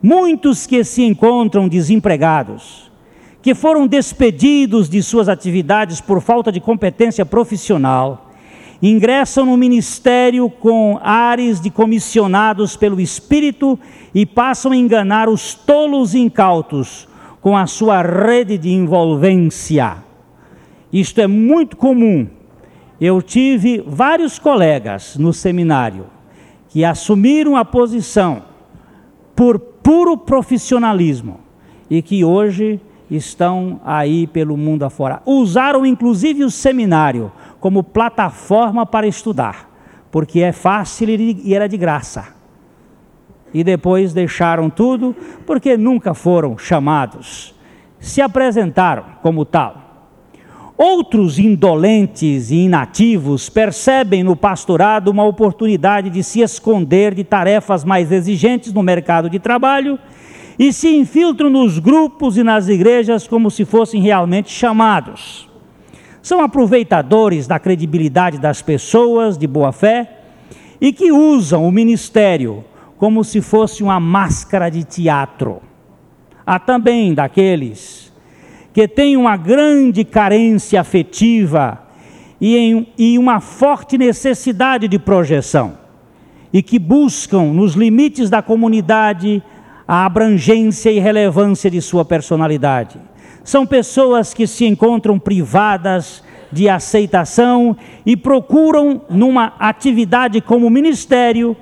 Muitos 0.00 0.66
que 0.66 0.84
se 0.84 1.02
encontram 1.02 1.68
desempregados, 1.68 2.90
que 3.40 3.54
foram 3.54 3.86
despedidos 3.86 4.88
de 4.88 5.02
suas 5.02 5.28
atividades 5.28 6.00
por 6.00 6.20
falta 6.20 6.52
de 6.52 6.60
competência 6.60 7.24
profissional, 7.24 8.30
ingressam 8.80 9.46
no 9.46 9.56
ministério 9.56 10.50
com 10.50 10.98
ares 11.02 11.60
de 11.60 11.70
comissionados 11.70 12.76
pelo 12.76 13.00
Espírito 13.00 13.78
e 14.14 14.26
passam 14.26 14.72
a 14.72 14.76
enganar 14.76 15.28
os 15.28 15.54
tolos 15.54 16.14
incautos 16.14 17.08
com 17.40 17.56
a 17.56 17.66
sua 17.66 18.02
rede 18.02 18.58
de 18.58 18.70
envolvência 18.70 20.11
isto 20.92 21.20
é 21.20 21.26
muito 21.26 21.76
comum. 21.76 22.28
Eu 23.00 23.22
tive 23.22 23.82
vários 23.86 24.38
colegas 24.38 25.16
no 25.16 25.32
seminário 25.32 26.06
que 26.68 26.84
assumiram 26.84 27.56
a 27.56 27.64
posição 27.64 28.42
por 29.34 29.58
puro 29.58 30.16
profissionalismo 30.16 31.40
e 31.90 32.00
que 32.00 32.24
hoje 32.24 32.80
estão 33.10 33.80
aí 33.84 34.26
pelo 34.26 34.56
mundo 34.56 34.84
afora. 34.84 35.20
Usaram 35.26 35.84
inclusive 35.84 36.44
o 36.44 36.50
seminário 36.50 37.32
como 37.60 37.82
plataforma 37.82 38.86
para 38.86 39.06
estudar, 39.06 39.70
porque 40.10 40.40
é 40.40 40.52
fácil 40.52 41.08
e 41.10 41.54
era 41.54 41.68
de 41.68 41.76
graça. 41.76 42.28
E 43.52 43.62
depois 43.62 44.14
deixaram 44.14 44.70
tudo 44.70 45.14
porque 45.44 45.76
nunca 45.76 46.14
foram 46.14 46.56
chamados. 46.56 47.54
Se 47.98 48.22
apresentaram 48.22 49.04
como 49.22 49.44
tal. 49.44 49.81
Outros 50.76 51.38
indolentes 51.38 52.50
e 52.50 52.56
inativos 52.56 53.48
percebem 53.48 54.22
no 54.22 54.34
pastorado 54.34 55.08
uma 55.10 55.24
oportunidade 55.24 56.08
de 56.08 56.22
se 56.24 56.40
esconder 56.40 57.14
de 57.14 57.22
tarefas 57.22 57.84
mais 57.84 58.10
exigentes 58.10 58.72
no 58.72 58.82
mercado 58.82 59.28
de 59.28 59.38
trabalho 59.38 59.98
e 60.58 60.72
se 60.72 60.96
infiltram 60.96 61.50
nos 61.50 61.78
grupos 61.78 62.36
e 62.36 62.42
nas 62.42 62.68
igrejas 62.68 63.28
como 63.28 63.50
se 63.50 63.64
fossem 63.64 64.00
realmente 64.00 64.50
chamados. 64.50 65.48
São 66.22 66.40
aproveitadores 66.40 67.46
da 67.46 67.58
credibilidade 67.58 68.38
das 68.38 68.62
pessoas 68.62 69.36
de 69.36 69.46
boa 69.46 69.72
fé 69.72 70.20
e 70.80 70.92
que 70.92 71.12
usam 71.12 71.66
o 71.66 71.72
ministério 71.72 72.64
como 72.96 73.22
se 73.24 73.40
fosse 73.40 73.82
uma 73.82 74.00
máscara 74.00 74.70
de 74.70 74.84
teatro. 74.84 75.60
Há 76.46 76.58
também 76.58 77.12
daqueles 77.12 78.01
que 78.72 78.88
têm 78.88 79.16
uma 79.16 79.36
grande 79.36 80.04
carência 80.04 80.80
afetiva 80.80 81.82
e, 82.40 82.56
em, 82.56 82.86
e 82.98 83.18
uma 83.18 83.40
forte 83.40 83.98
necessidade 83.98 84.88
de 84.88 84.98
projeção, 84.98 85.74
e 86.52 86.62
que 86.62 86.78
buscam, 86.78 87.52
nos 87.52 87.74
limites 87.74 88.28
da 88.28 88.42
comunidade, 88.42 89.42
a 89.86 90.04
abrangência 90.04 90.90
e 90.90 90.98
relevância 90.98 91.70
de 91.70 91.80
sua 91.80 92.04
personalidade. 92.04 92.98
São 93.44 93.66
pessoas 93.66 94.32
que 94.32 94.46
se 94.46 94.64
encontram 94.64 95.18
privadas 95.18 96.22
de 96.50 96.68
aceitação 96.68 97.76
e 98.04 98.16
procuram, 98.16 99.02
numa 99.08 99.54
atividade 99.58 100.40
como 100.40 100.68
ministério, 100.68 101.56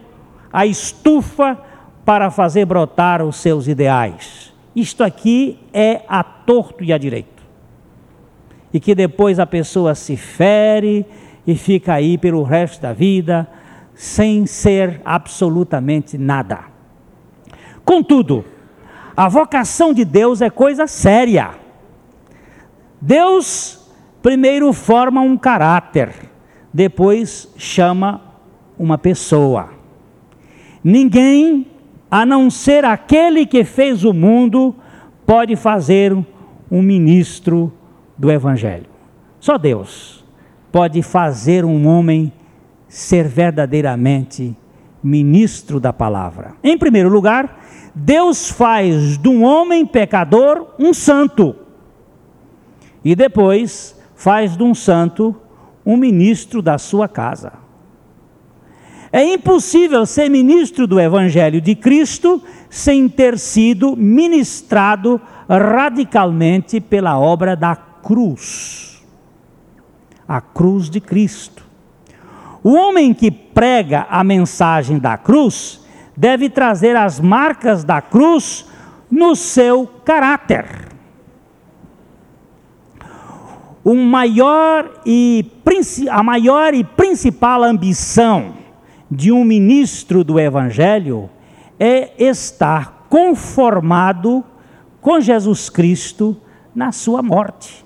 a 0.52 0.66
estufa 0.66 1.58
para 2.04 2.30
fazer 2.30 2.64
brotar 2.64 3.22
os 3.22 3.36
seus 3.36 3.68
ideais. 3.68 4.49
Isto 4.80 5.04
aqui 5.04 5.58
é 5.74 6.00
a 6.08 6.24
torto 6.24 6.82
e 6.82 6.90
a 6.90 6.96
direito. 6.96 7.42
E 8.72 8.80
que 8.80 8.94
depois 8.94 9.38
a 9.38 9.44
pessoa 9.44 9.94
se 9.94 10.16
fere 10.16 11.04
e 11.46 11.54
fica 11.54 11.92
aí 11.92 12.16
pelo 12.16 12.42
resto 12.42 12.80
da 12.80 12.94
vida 12.94 13.46
sem 13.94 14.46
ser 14.46 15.02
absolutamente 15.04 16.16
nada. 16.16 16.60
Contudo, 17.84 18.42
a 19.14 19.28
vocação 19.28 19.92
de 19.92 20.02
Deus 20.02 20.40
é 20.40 20.48
coisa 20.48 20.86
séria. 20.86 21.50
Deus 22.98 23.86
primeiro 24.22 24.72
forma 24.72 25.20
um 25.20 25.36
caráter, 25.36 26.14
depois 26.72 27.52
chama 27.58 28.22
uma 28.78 28.96
pessoa. 28.96 29.74
Ninguém, 30.82 31.66
a 32.10 32.26
não 32.26 32.50
ser 32.50 32.84
aquele 32.84 33.46
que 33.46 33.64
fez 33.64 34.04
o 34.04 34.12
mundo, 34.12 34.74
pode 35.24 35.54
fazer 35.54 36.12
um 36.70 36.82
ministro 36.82 37.72
do 38.18 38.30
Evangelho. 38.30 38.86
Só 39.38 39.56
Deus 39.56 40.24
pode 40.72 41.02
fazer 41.02 41.64
um 41.64 41.86
homem 41.86 42.32
ser 42.88 43.26
verdadeiramente 43.26 44.56
ministro 45.02 45.80
da 45.80 45.92
palavra. 45.92 46.54
Em 46.62 46.76
primeiro 46.76 47.08
lugar, 47.08 47.60
Deus 47.94 48.50
faz 48.50 49.16
de 49.16 49.28
um 49.28 49.44
homem 49.44 49.86
pecador 49.86 50.74
um 50.78 50.92
santo. 50.92 51.56
E 53.04 53.14
depois 53.14 53.98
faz 54.14 54.56
de 54.56 54.62
um 54.62 54.74
santo 54.74 55.34
um 55.84 55.96
ministro 55.96 56.60
da 56.60 56.76
sua 56.76 57.08
casa. 57.08 57.52
É 59.12 59.24
impossível 59.24 60.06
ser 60.06 60.28
ministro 60.28 60.86
do 60.86 61.00
Evangelho 61.00 61.60
de 61.60 61.74
Cristo 61.74 62.42
sem 62.68 63.08
ter 63.08 63.38
sido 63.38 63.96
ministrado 63.96 65.20
radicalmente 65.48 66.80
pela 66.80 67.18
obra 67.18 67.56
da 67.56 67.74
cruz 67.74 68.90
a 70.30 70.40
cruz 70.40 70.88
de 70.88 71.00
Cristo. 71.00 71.66
O 72.62 72.74
homem 72.74 73.12
que 73.12 73.32
prega 73.32 74.06
a 74.08 74.22
mensagem 74.22 74.96
da 74.96 75.18
cruz 75.18 75.84
deve 76.16 76.48
trazer 76.48 76.94
as 76.94 77.18
marcas 77.18 77.82
da 77.82 78.00
cruz 78.00 78.64
no 79.10 79.34
seu 79.34 79.88
caráter. 80.04 80.88
Maior 83.84 85.00
e, 85.04 85.44
a 86.08 86.22
maior 86.22 86.74
e 86.74 86.84
principal 86.84 87.64
ambição 87.64 88.59
de 89.10 89.32
um 89.32 89.44
ministro 89.44 90.22
do 90.22 90.38
Evangelho 90.38 91.28
é 91.78 92.12
estar 92.22 93.06
conformado 93.08 94.44
com 95.00 95.20
Jesus 95.20 95.68
Cristo 95.68 96.36
na 96.74 96.92
sua 96.92 97.22
morte. 97.22 97.84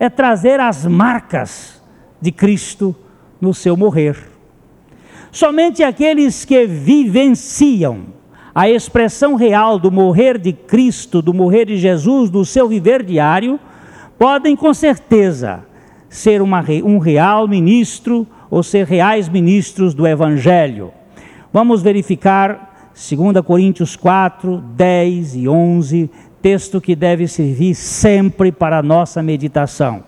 É 0.00 0.08
trazer 0.08 0.58
as 0.58 0.84
marcas 0.84 1.80
de 2.20 2.32
Cristo 2.32 2.96
no 3.40 3.54
seu 3.54 3.76
morrer. 3.76 4.16
Somente 5.30 5.82
aqueles 5.82 6.44
que 6.44 6.66
vivenciam 6.66 8.06
a 8.54 8.68
expressão 8.68 9.34
real 9.34 9.78
do 9.78 9.90
morrer 9.90 10.38
de 10.38 10.52
Cristo, 10.52 11.20
do 11.20 11.34
morrer 11.34 11.66
de 11.66 11.76
Jesus, 11.76 12.30
do 12.30 12.44
seu 12.44 12.68
viver 12.68 13.02
diário, 13.02 13.58
podem 14.18 14.54
com 14.54 14.72
certeza 14.72 15.66
ser 16.08 16.40
uma, 16.40 16.64
um 16.84 16.98
real 16.98 17.48
ministro 17.48 18.26
ou 18.54 18.62
ser 18.62 18.86
reais 18.86 19.28
ministros 19.28 19.94
do 19.94 20.06
Evangelho. 20.06 20.92
Vamos 21.52 21.82
verificar 21.82 22.92
2 22.94 23.44
Coríntios 23.44 23.96
4, 23.96 24.62
10 24.76 25.34
e 25.34 25.48
11, 25.48 26.08
texto 26.40 26.80
que 26.80 26.94
deve 26.94 27.26
servir 27.26 27.74
sempre 27.74 28.52
para 28.52 28.78
a 28.78 28.82
nossa 28.82 29.20
meditação. 29.24 30.04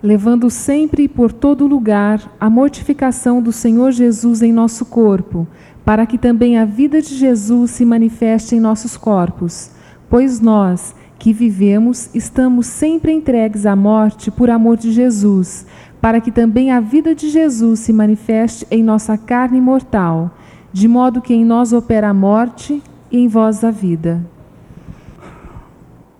Levando 0.00 0.48
sempre 0.50 1.02
e 1.02 1.08
por 1.08 1.32
todo 1.32 1.66
lugar 1.66 2.32
a 2.38 2.48
mortificação 2.48 3.42
do 3.42 3.50
Senhor 3.50 3.90
Jesus 3.90 4.40
em 4.40 4.52
nosso 4.52 4.86
corpo, 4.86 5.44
para 5.84 6.06
que 6.06 6.18
também 6.18 6.58
a 6.58 6.64
vida 6.64 7.02
de 7.02 7.16
Jesus 7.16 7.72
se 7.72 7.84
manifeste 7.84 8.54
em 8.54 8.60
nossos 8.60 8.96
corpos. 8.96 9.72
Pois 10.08 10.38
nós, 10.38 10.94
que 11.18 11.32
vivemos, 11.32 12.08
estamos 12.14 12.68
sempre 12.68 13.10
entregues 13.10 13.66
à 13.66 13.74
morte 13.74 14.30
por 14.30 14.48
amor 14.48 14.76
de 14.76 14.92
Jesus, 14.92 15.66
para 16.02 16.20
que 16.20 16.32
também 16.32 16.72
a 16.72 16.80
vida 16.80 17.14
de 17.14 17.30
Jesus 17.30 17.78
se 17.78 17.92
manifeste 17.92 18.66
em 18.72 18.82
nossa 18.82 19.16
carne 19.16 19.60
mortal, 19.60 20.32
de 20.72 20.88
modo 20.88 21.22
que 21.22 21.32
em 21.32 21.44
nós 21.44 21.72
opera 21.72 22.08
a 22.08 22.14
morte 22.14 22.82
e 23.08 23.20
em 23.20 23.28
vós 23.28 23.62
a 23.62 23.70
vida. 23.70 24.20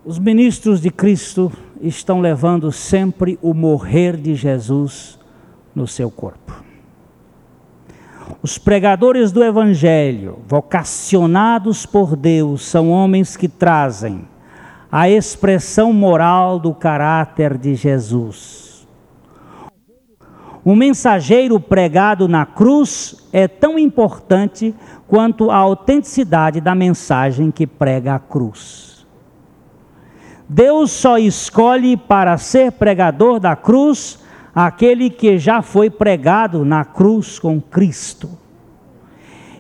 Os 0.05 0.21
ministros 0.21 0.81
de 0.81 0.89
Cristo 0.89 1.51
estão 1.81 2.21
levando 2.21 2.71
sempre 2.71 3.37
o 3.43 3.53
morrer 3.53 4.17
de 4.17 4.37
Jesus 4.37 5.19
no 5.75 5.89
seu 5.89 6.13
corpo. 6.13 6.63
Os 8.41 8.59
pregadores 8.59 9.33
do 9.33 9.43
Evangelho, 9.43 10.39
vocacionados 10.47 11.85
por 11.85 12.15
Deus, 12.15 12.65
são 12.65 12.89
homens 12.89 13.37
que 13.37 13.49
trazem 13.49 14.29
a 14.93 15.11
expressão 15.11 15.93
moral 15.93 16.61
do 16.61 16.73
caráter 16.73 17.59
de 17.59 17.75
Jesus 17.75 18.72
o 20.65 20.77
mensageiro 20.77 21.59
pregado 21.59 22.29
na 22.29 22.47
cruz 22.47 23.17
é 23.33 23.49
tão 23.49 23.79
importante 23.79 24.75
quanto 25.09 25.51
a 25.51 25.57
autenticidade 25.57 26.61
da 26.61 26.75
mensagem 26.75 27.51
que 27.51 27.67
prega 27.67 28.15
a 28.15 28.19
cruz. 28.19 29.05
Deus 30.49 30.91
só 30.93 31.19
escolhe 31.19 31.97
para 31.97 32.37
ser 32.39 32.73
pregador 32.73 33.41
da 33.41 33.57
cruz 33.57 34.21
aquele 34.55 35.11
que 35.11 35.37
já 35.39 35.63
foi 35.63 35.91
pregado 35.91 36.65
na 36.65 36.85
cruz 36.85 37.39
com 37.39 37.61
Cristo. 37.61 38.31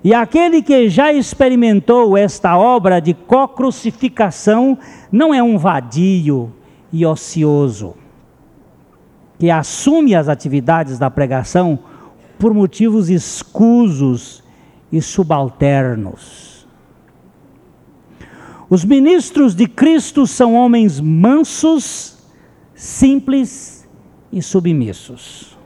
E 0.05 0.15
aquele 0.15 0.63
que 0.63 0.89
já 0.89 1.13
experimentou 1.13 2.17
esta 2.17 2.57
obra 2.57 3.01
de 3.01 3.15
co-crucificação 3.15 4.79
não 5.11 5.33
é 5.33 5.43
um 5.43 5.57
vadio 5.57 6.53
e 6.93 7.07
ocioso 7.07 8.02
que 9.43 9.51
assume 9.51 10.15
as 10.15 10.29
atividades 10.29 11.01
da 11.01 11.11
pregação 11.11 11.77
por 12.39 12.55
motivos 12.55 13.11
escusos 13.11 14.41
e 14.93 15.03
subalternos. 15.03 16.65
Os 18.71 18.85
ministros 18.85 19.57
de 19.57 19.67
Cristo 19.67 20.29
são 20.29 20.55
homens 20.55 21.01
mansos, 21.01 22.19
simples 22.73 23.85
e 24.33 24.41
submissos. 24.41 25.59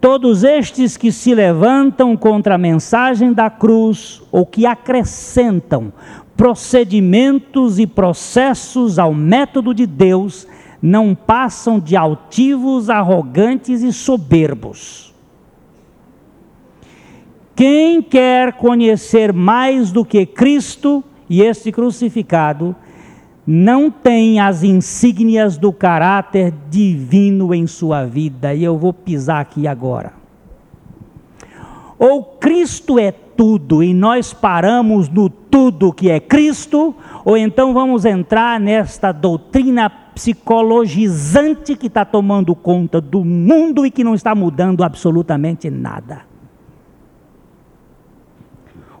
Todos 0.00 0.42
estes 0.42 0.96
que 0.96 1.12
se 1.12 1.34
levantam 1.34 2.16
contra 2.16 2.54
a 2.54 2.58
mensagem 2.58 3.34
da 3.34 3.50
cruz 3.50 4.22
ou 4.32 4.46
que 4.46 4.64
acrescentam 4.64 5.92
procedimentos 6.34 7.78
e 7.78 7.86
processos 7.86 8.98
ao 8.98 9.12
método 9.12 9.74
de 9.74 9.86
Deus 9.86 10.46
não 10.82 11.14
passam 11.14 11.78
de 11.78 11.96
altivos, 11.96 12.88
arrogantes 12.88 13.82
e 13.82 13.92
soberbos. 13.92 15.14
Quem 17.54 18.00
quer 18.00 18.54
conhecer 18.54 19.32
mais 19.32 19.92
do 19.92 20.04
que 20.04 20.24
Cristo 20.24 21.04
e 21.30 21.42
este 21.42 21.70
crucificado, 21.70 22.74
não 23.46 23.88
tem 23.88 24.40
as 24.40 24.64
insígnias 24.64 25.56
do 25.56 25.72
caráter 25.72 26.52
divino 26.68 27.54
em 27.54 27.68
sua 27.68 28.04
vida, 28.04 28.52
e 28.52 28.64
eu 28.64 28.76
vou 28.76 28.92
pisar 28.92 29.40
aqui 29.40 29.68
agora. 29.68 30.12
Ou 31.96 32.24
Cristo 32.24 32.98
é 32.98 33.12
tudo 33.12 33.82
e 33.82 33.94
nós 33.94 34.32
paramos 34.32 35.08
no 35.08 35.30
tudo 35.50 35.92
que 35.92 36.08
é 36.08 36.20
Cristo, 36.20 36.94
ou 37.24 37.36
então 37.36 37.74
vamos 37.74 38.04
entrar 38.04 38.60
nesta 38.60 39.12
doutrina 39.12 39.90
psicologizante 40.14 41.74
que 41.76 41.86
está 41.86 42.04
tomando 42.04 42.54
conta 42.54 43.00
do 43.00 43.24
mundo 43.24 43.84
e 43.84 43.90
que 43.90 44.04
não 44.04 44.14
está 44.14 44.34
mudando 44.34 44.84
absolutamente 44.84 45.68
nada. 45.70 46.22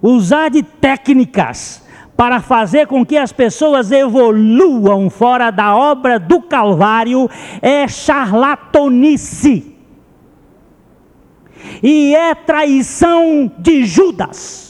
Usar 0.02 0.48
de 0.48 0.62
técnicas 0.62 1.86
para 2.16 2.40
fazer 2.40 2.86
com 2.86 3.04
que 3.04 3.16
as 3.16 3.32
pessoas 3.32 3.90
evoluam 3.90 5.08
fora 5.08 5.50
da 5.50 5.74
obra 5.76 6.18
do 6.18 6.42
Calvário 6.42 7.28
é 7.62 7.86
charlatonice. 7.86 9.76
E 11.82 12.14
é 12.14 12.34
traição 12.34 13.50
de 13.58 13.84
Judas. 13.84 14.69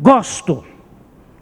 Gosto 0.00 0.64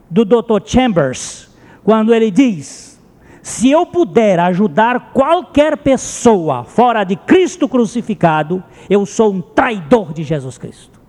do 0.08 0.24
Dr. 0.24 0.62
Chambers, 0.64 1.50
quando 1.84 2.14
ele 2.14 2.30
diz: 2.30 3.00
se 3.42 3.70
eu 3.70 3.86
puder 3.86 4.40
ajudar 4.40 5.12
qualquer 5.12 5.76
pessoa 5.76 6.64
fora 6.64 7.04
de 7.04 7.16
Cristo 7.16 7.68
crucificado, 7.68 8.62
eu 8.88 9.04
sou 9.04 9.32
um 9.32 9.40
traidor 9.40 10.12
de 10.12 10.22
Jesus 10.22 10.58
Cristo. 10.58 11.00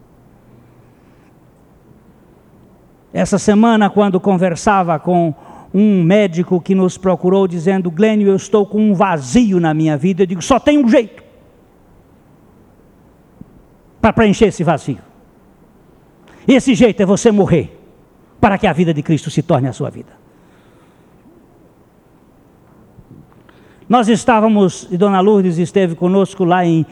Essa 3.13 3.39
semana, 3.39 3.89
quando 3.89 4.19
conversava 4.19 4.99
com 4.99 5.33
um 5.73 6.03
médico 6.03 6.61
que 6.61 6.75
nos 6.75 6.97
procurou 6.97 7.47
dizendo: 7.47 7.89
Glênio, 7.89 8.27
eu 8.27 8.35
estou 8.35 8.65
com 8.65 8.91
um 8.91 8.93
vazio 8.93 9.59
na 9.59 9.73
minha 9.73 9.97
vida, 9.97 10.23
eu 10.23 10.27
digo: 10.27 10.41
só 10.41 10.59
tem 10.59 10.77
um 10.77 10.87
jeito. 10.87 11.27
para 14.07 14.13
preencher 14.13 14.45
esse 14.45 14.63
vazio. 14.63 15.06
Esse 16.47 16.73
jeito 16.73 17.01
é 17.01 17.05
você 17.05 17.31
morrer 17.31 17.77
para 18.39 18.57
que 18.57 18.65
a 18.65 18.73
vida 18.73 18.93
de 18.93 19.03
Cristo 19.03 19.29
se 19.29 19.41
torne 19.41 19.67
a 19.67 19.73
sua 19.73 19.89
vida. 19.89 20.13
Nós 23.89 24.07
estávamos, 24.07 24.87
e 24.91 24.97
Dona 24.97 25.19
Lourdes 25.19 25.57
esteve 25.57 25.95
conosco 25.95 26.43
lá 26.43 26.65
em 26.65 26.85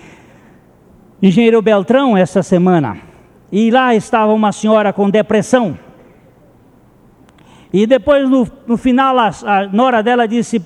Engenheiro 1.21 1.61
Beltrão 1.61 2.15
essa 2.17 2.43
semana, 2.43 2.97
e 3.51 3.69
lá 3.71 3.95
estava 3.95 4.33
uma 4.33 4.51
senhora 4.51 4.91
com 4.91 5.09
depressão. 5.09 5.77
E 7.71 7.85
depois, 7.85 8.29
no, 8.29 8.47
no 8.65 8.77
final, 8.77 9.17
a, 9.19 9.29
a 9.45 9.67
nora 9.67 10.01
dela 10.01 10.27
disse: 10.27 10.63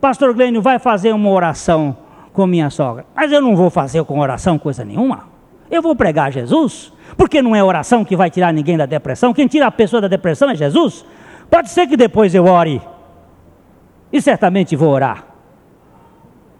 Pastor 0.00 0.34
Glênio, 0.34 0.60
vai 0.60 0.78
fazer 0.78 1.12
uma 1.14 1.30
oração 1.30 1.96
com 2.32 2.46
minha 2.46 2.68
sogra. 2.68 3.06
Mas 3.14 3.32
eu 3.32 3.40
não 3.40 3.56
vou 3.56 3.70
fazer 3.70 4.04
com 4.04 4.18
oração 4.18 4.58
coisa 4.58 4.84
nenhuma. 4.84 5.29
Eu 5.70 5.80
vou 5.80 5.94
pregar 5.94 6.32
Jesus, 6.32 6.92
porque 7.16 7.40
não 7.40 7.54
é 7.54 7.62
oração 7.62 8.04
que 8.04 8.16
vai 8.16 8.30
tirar 8.30 8.52
ninguém 8.52 8.76
da 8.76 8.86
depressão. 8.86 9.32
Quem 9.32 9.46
tira 9.46 9.66
a 9.66 9.70
pessoa 9.70 10.02
da 10.02 10.08
depressão 10.08 10.50
é 10.50 10.54
Jesus. 10.54 11.04
Pode 11.48 11.70
ser 11.70 11.86
que 11.86 11.96
depois 11.96 12.34
eu 12.34 12.44
ore, 12.44 12.80
e 14.12 14.20
certamente 14.20 14.74
vou 14.76 14.90
orar. 14.90 15.24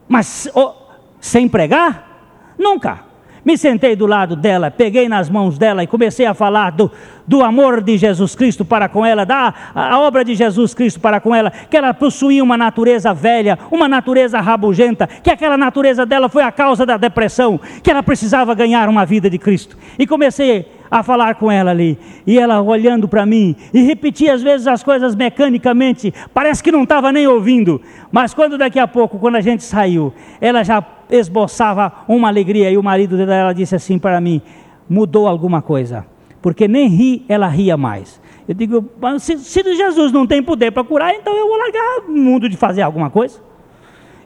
Mas 0.09 0.49
oh, 0.55 0.73
sem 1.21 1.49
pregar? 1.49 2.55
Nunca. 2.59 3.10
Me 3.45 3.57
sentei 3.57 3.97
do 3.97 4.07
lado 4.07 4.37
dela, 4.37 4.71
peguei 4.71 5.09
nas 5.09 5.31
mãos 5.31 5.57
dela 5.57 5.83
e 5.83 5.87
comecei 5.87 6.27
a 6.27 6.35
falar 6.35 6.71
do, 6.71 6.91
do 7.27 7.43
amor 7.43 7.83
de 7.83 7.97
Jesus 7.97 8.35
Cristo 8.35 8.65
para 8.65 8.89
com 8.89 9.05
ela, 9.05 9.25
da 9.25 9.55
a 9.75 9.99
obra 9.99 10.25
de 10.25 10.35
Jesus 10.35 10.75
Cristo 10.75 11.01
para 11.01 11.21
com 11.21 11.35
ela, 11.35 11.51
que 11.51 11.77
ela 11.77 11.95
possuía 11.95 12.43
uma 12.43 12.57
natureza 12.57 13.15
velha, 13.15 13.59
uma 13.71 13.89
natureza 13.89 14.41
rabugenta, 14.41 15.07
que 15.07 15.31
aquela 15.31 15.57
natureza 15.57 16.05
dela 16.05 16.29
foi 16.29 16.43
a 16.43 16.53
causa 16.53 16.85
da 16.85 16.97
depressão, 16.97 17.59
que 17.83 17.91
ela 17.91 18.03
precisava 18.03 18.55
ganhar 18.55 18.89
uma 18.89 19.07
vida 19.07 19.31
de 19.31 19.39
Cristo. 19.39 19.77
E 19.99 20.07
comecei 20.07 20.80
a 20.91 21.03
falar 21.03 21.37
com 21.37 21.51
ela 21.51 21.71
ali, 21.71 21.99
e 22.27 22.39
ela 22.39 22.61
olhando 22.61 23.07
para 23.07 23.25
mim, 23.25 23.55
e 23.73 23.83
repetia 23.83 24.35
às 24.35 24.43
vezes 24.43 24.67
as 24.67 24.83
coisas 24.83 25.15
mecanicamente, 25.15 26.13
parece 26.35 26.63
que 26.63 26.73
não 26.73 26.83
estava 26.83 27.13
nem 27.13 27.27
ouvindo, 27.27 27.81
mas 28.11 28.35
quando 28.35 28.59
daqui 28.59 28.79
a 28.79 28.89
pouco, 28.89 29.19
quando 29.19 29.37
a 29.37 29.41
gente 29.41 29.63
saiu, 29.63 30.13
ela 30.41 30.65
já 30.65 30.85
esboçava 31.11 31.93
uma 32.09 32.29
alegria, 32.29 32.71
e 32.71 32.77
o 32.77 32.83
marido 32.83 33.17
dela 33.17 33.53
disse 33.53 33.75
assim 33.75 33.99
para 33.99 34.21
mim: 34.21 34.43
mudou 34.89 35.29
alguma 35.29 35.63
coisa, 35.63 36.07
porque 36.43 36.67
nem 36.67 36.89
ri, 36.89 37.25
ela 37.29 37.47
ria 37.47 37.77
mais. 37.77 38.21
Eu 38.49 38.55
digo, 38.55 38.85
se, 39.21 39.39
se 39.39 39.63
Jesus 39.63 40.11
não 40.11 40.27
tem 40.27 40.43
poder 40.43 40.73
para 40.73 40.83
curar, 40.83 41.15
então 41.15 41.33
eu 41.37 41.47
vou 41.47 41.57
largar 41.57 42.09
o 42.09 42.11
mundo 42.11 42.49
de 42.49 42.57
fazer 42.57 42.83
alguma 42.83 43.09
coisa. 43.09 43.50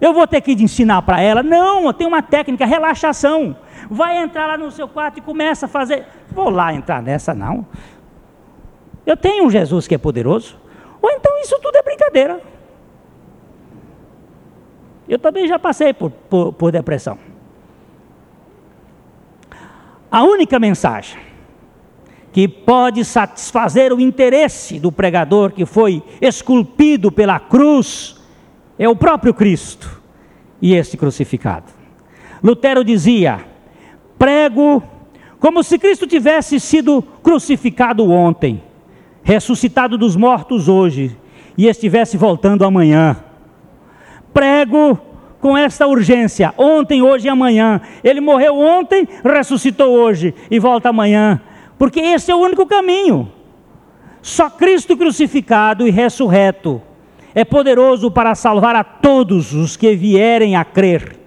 Eu 0.05 0.13
vou 0.13 0.27
ter 0.27 0.43
que 0.43 0.53
ensinar 0.53 1.01
para 1.01 1.19
ela. 1.19 1.43
Não, 1.43 1.91
tem 1.91 2.07
uma 2.07 2.21
técnica, 2.21 2.67
relaxação. 2.67 3.57
Vai 3.89 4.19
entrar 4.19 4.47
lá 4.47 4.59
no 4.59 4.71
seu 4.71 4.87
quarto 4.87 5.17
e 5.17 5.23
começa 5.23 5.65
a 5.65 5.69
fazer. 5.69 6.05
Vou 6.31 6.51
lá 6.51 6.75
entrar 6.75 7.03
nessa, 7.03 7.33
não. 7.33 7.67
Eu 9.07 9.17
tenho 9.17 9.47
um 9.47 9.51
Jesus 9.51 9.89
que 9.89 9.95
é 9.95 9.99
poderoso. 9.99 10.61
Ou 11.01 11.11
então 11.11 11.41
isso 11.41 11.59
tudo 11.59 11.79
é 11.79 11.83
brincadeira. 11.83 12.39
Eu 15.09 15.19
também 15.19 15.49
já 15.49 15.59
passei 15.59 15.95
por, 15.95 16.11
por, 16.11 16.53
por 16.53 16.71
depressão. 16.71 17.17
A 20.11 20.23
única 20.23 20.59
mensagem 20.59 21.19
que 22.31 22.47
pode 22.47 23.07
satisfazer 23.07 23.91
o 23.91 23.99
interesse 23.99 24.79
do 24.79 24.93
pregador 24.93 25.51
que 25.51 25.65
foi 25.65 26.03
esculpido 26.21 27.11
pela 27.11 27.41
cruz 27.41 28.14
é 28.79 28.89
o 28.89 28.97
próprio 28.97 29.33
Cristo 29.33 30.03
e 30.61 30.75
este 30.75 30.97
crucificado. 30.97 31.73
Lutero 32.43 32.85
dizia: 32.85 33.45
prego 34.19 34.83
como 35.39 35.63
se 35.63 35.79
Cristo 35.79 36.07
tivesse 36.07 36.59
sido 36.59 37.03
crucificado 37.23 38.11
ontem, 38.11 38.63
ressuscitado 39.23 39.99
dos 39.99 40.17
mortos 40.17 40.69
hoje 40.69 41.17
e 41.57 41.67
estivesse 41.67 42.17
voltando 42.17 42.65
amanhã. 42.65 43.17
Prego 44.33 44.99
com 45.41 45.57
esta 45.57 45.87
urgência, 45.87 46.55
ontem, 46.57 47.03
hoje 47.03 47.27
e 47.27 47.29
amanhã. 47.29 47.81
Ele 48.03 48.21
morreu 48.21 48.57
ontem, 48.57 49.07
ressuscitou 49.23 49.93
hoje 49.93 50.35
e 50.51 50.59
volta 50.59 50.89
amanhã, 50.89 51.41
porque 51.79 52.01
esse 52.01 52.31
é 52.31 52.35
o 52.35 52.39
único 52.39 52.67
caminho. 52.67 53.31
Só 54.23 54.49
Cristo 54.49 54.97
crucificado 54.97 55.87
e 55.87 55.91
ressurreto 55.91 56.81
é 57.35 57.45
poderoso 57.45 58.11
para 58.11 58.35
salvar 58.35 58.77
a 58.77 58.85
todos 58.85 59.53
os 59.53 59.77
que 59.77 59.95
vierem 59.97 60.55
a 60.57 60.65
crer. 60.65 61.19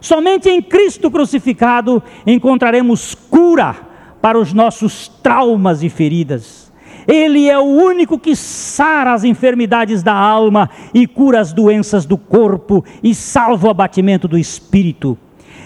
Somente 0.00 0.50
em 0.50 0.60
Cristo 0.60 1.10
crucificado 1.10 2.02
encontraremos 2.26 3.14
cura 3.14 3.76
para 4.20 4.38
os 4.38 4.52
nossos 4.52 5.06
traumas 5.06 5.82
e 5.82 5.88
feridas. 5.88 6.72
Ele 7.06 7.48
é 7.48 7.58
o 7.58 7.62
único 7.62 8.18
que 8.18 8.34
sara 8.36 9.12
as 9.12 9.24
enfermidades 9.24 10.02
da 10.02 10.14
alma 10.14 10.70
e 10.92 11.06
cura 11.06 11.40
as 11.40 11.52
doenças 11.52 12.04
do 12.04 12.16
corpo 12.16 12.84
e 13.02 13.14
salva 13.14 13.68
o 13.68 13.70
abatimento 13.70 14.28
do 14.28 14.38
espírito. 14.38 15.18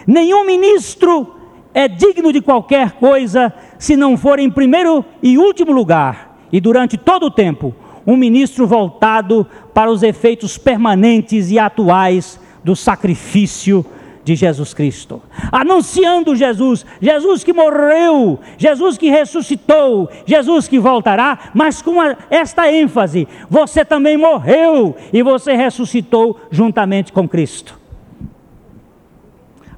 Nenhum 0.07 0.47
ministro 0.47 1.35
é 1.75 1.89
digno 1.89 2.33
de 2.33 2.41
qualquer 2.41 2.93
coisa 2.93 3.53
se 3.79 3.97
não 3.97 4.17
for 4.17 4.39
em 4.39 4.51
primeiro 4.51 5.05
e 5.23 5.37
último 5.37 5.73
lugar 5.73 6.39
e 6.51 6.61
durante 6.61 6.97
todo 6.97 7.27
o 7.27 7.31
tempo 7.31 7.75
um 8.07 8.17
ministro 8.17 8.67
voltado 8.67 9.47
para 9.75 9.91
os 9.91 10.03
efeitos 10.03 10.57
permanentes 10.57 11.51
e 11.51 11.59
atuais 11.59 12.39
do 12.63 12.77
sacrifício 12.77 13.85
de 14.27 14.35
Jesus 14.35 14.75
Cristo, 14.75 15.23
anunciando 15.53 16.35
Jesus, 16.35 16.85
Jesus 17.01 17.45
que 17.45 17.53
morreu, 17.53 18.41
Jesus 18.59 18.99
que 18.99 19.09
ressuscitou, 19.09 20.11
Jesus 20.27 20.67
que 20.67 20.81
voltará, 20.81 21.51
mas 21.55 21.81
com 21.81 21.95
esta 22.29 22.71
ênfase: 22.71 23.29
você 23.49 23.85
também 23.85 24.17
morreu 24.17 24.97
e 25.13 25.23
você 25.23 25.55
ressuscitou 25.55 26.41
juntamente 26.51 27.13
com 27.13 27.29
Cristo. 27.29 27.79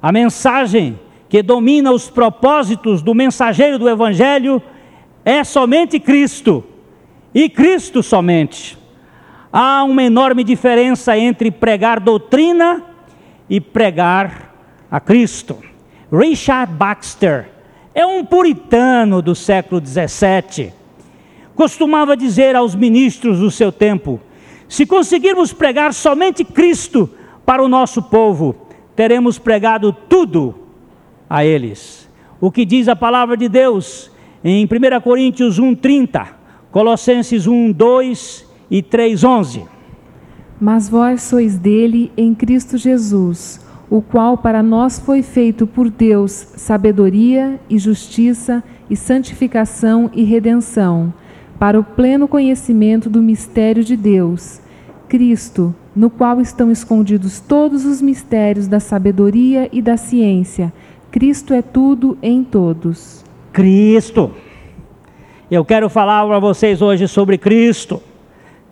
A 0.01 0.11
mensagem 0.11 0.99
que 1.29 1.43
domina 1.43 1.91
os 1.91 2.09
propósitos 2.09 3.03
do 3.03 3.13
mensageiro 3.13 3.77
do 3.77 3.87
Evangelho 3.87 4.59
é 5.23 5.43
somente 5.43 5.99
Cristo, 5.99 6.63
e 7.33 7.49
Cristo 7.49 8.01
somente. 8.01 8.77
Há 9.51 9.83
uma 9.83 10.03
enorme 10.03 10.43
diferença 10.43 11.17
entre 11.17 11.49
pregar 11.51 11.99
doutrina 11.99 12.83
e 13.49 13.59
pregar 13.59 14.53
a 14.89 14.99
Cristo. 14.99 15.57
Richard 16.11 16.73
Baxter 16.73 17.49
é 17.93 18.05
um 18.05 18.23
puritano 18.23 19.21
do 19.21 19.33
século 19.33 19.81
17. 19.81 20.73
Costumava 21.55 22.15
dizer 22.15 22.55
aos 22.55 22.75
ministros 22.75 23.39
do 23.39 23.51
seu 23.51 23.71
tempo: 23.71 24.19
se 24.67 24.85
conseguirmos 24.85 25.51
pregar 25.51 25.93
somente 25.93 26.43
Cristo 26.43 27.09
para 27.45 27.63
o 27.63 27.67
nosso 27.67 28.03
povo, 28.03 28.55
teremos 28.95 29.39
pregado 29.39 29.91
tudo 29.91 30.55
a 31.29 31.43
eles. 31.43 32.07
O 32.39 32.51
que 32.51 32.63
diz 32.65 32.87
a 32.87 32.95
palavra 32.95 33.35
de 33.35 33.49
Deus 33.49 34.11
em 34.43 34.65
1 34.65 35.01
Coríntios 35.01 35.59
1:30, 35.59 36.38
Colossenses 36.71 37.47
1:2 37.47 38.45
e 38.69 38.83
3:11. 38.83 39.63
Mas 40.61 40.87
vós 40.87 41.23
sois 41.23 41.57
dele 41.57 42.11
em 42.15 42.35
Cristo 42.35 42.77
Jesus, 42.77 43.59
o 43.89 44.01
qual 44.01 44.37
para 44.37 44.61
nós 44.61 44.99
foi 44.99 45.23
feito 45.23 45.65
por 45.65 45.89
Deus 45.89 46.31
sabedoria 46.31 47.59
e 47.67 47.79
justiça 47.79 48.63
e 48.87 48.95
santificação 48.95 50.11
e 50.13 50.23
redenção, 50.23 51.11
para 51.57 51.79
o 51.79 51.83
pleno 51.83 52.27
conhecimento 52.27 53.09
do 53.09 53.21
mistério 53.21 53.83
de 53.83 53.95
Deus, 53.95 54.61
Cristo, 55.07 55.73
no 55.95 56.09
qual 56.09 56.39
estão 56.39 56.71
escondidos 56.71 57.39
todos 57.39 57.83
os 57.83 57.99
mistérios 57.99 58.67
da 58.67 58.79
sabedoria 58.79 59.67
e 59.71 59.81
da 59.81 59.97
ciência. 59.97 60.71
Cristo 61.09 61.51
é 61.51 61.63
tudo 61.63 62.15
em 62.21 62.43
todos. 62.43 63.23
Cristo. 63.51 64.31
Eu 65.49 65.65
quero 65.65 65.89
falar 65.89 66.27
para 66.27 66.37
vocês 66.37 66.79
hoje 66.79 67.07
sobre 67.07 67.37
Cristo. 67.37 68.03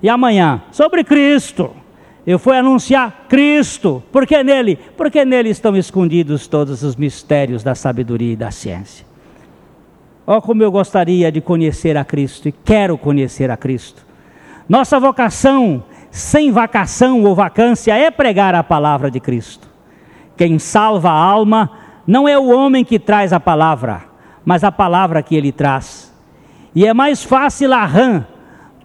E 0.02 0.08
amanhã, 0.08 0.62
sobre 0.72 1.04
Cristo. 1.04 1.72
Eu 2.26 2.38
fui 2.38 2.56
anunciar 2.56 3.26
Cristo. 3.28 4.04
Por 4.12 4.28
que 4.28 4.44
nele? 4.44 4.78
Porque 4.96 5.26
nele 5.26 5.50
estão 5.50 5.76
escondidos 5.76 6.46
todos 6.46 6.84
os 6.84 6.96
mistérios 6.96 7.64
da 7.64 7.74
sabedoria 7.74 8.34
e 8.34 8.36
da 8.36 8.52
ciência. 8.52 9.08
Oh, 10.26 10.42
como 10.42 10.62
eu 10.62 10.70
gostaria 10.70 11.32
de 11.32 11.42
conhecer 11.42 11.98
a 11.98 12.04
Cristo 12.04 12.50
e 12.50 12.52
quero 12.52 12.98
conhecer 12.98 13.50
a 13.50 13.58
Cristo. 13.58 14.06
Nossa 14.70 15.00
vocação, 15.00 15.84
sem 16.12 16.52
vacação 16.52 17.24
ou 17.24 17.34
vacância, 17.34 17.98
é 17.98 18.12
pregar 18.12 18.54
a 18.54 18.62
palavra 18.62 19.10
de 19.10 19.20
Cristo. 19.20 19.68
Quem 20.36 20.60
salva 20.60 21.10
a 21.10 21.14
alma 21.14 21.72
não 22.06 22.28
é 22.28 22.38
o 22.38 22.50
homem 22.50 22.86
que 22.86 23.00
traz 23.00 23.34
a 23.34 23.40
palavra, 23.40 24.04
mas 24.46 24.64
a 24.64 24.72
palavra 24.72 25.24
que 25.24 25.36
ele 25.36 25.52
traz. 25.52 26.07
E 26.74 26.86
é 26.86 26.94
mais 26.94 27.24
fácil 27.24 27.74
a 27.74 27.90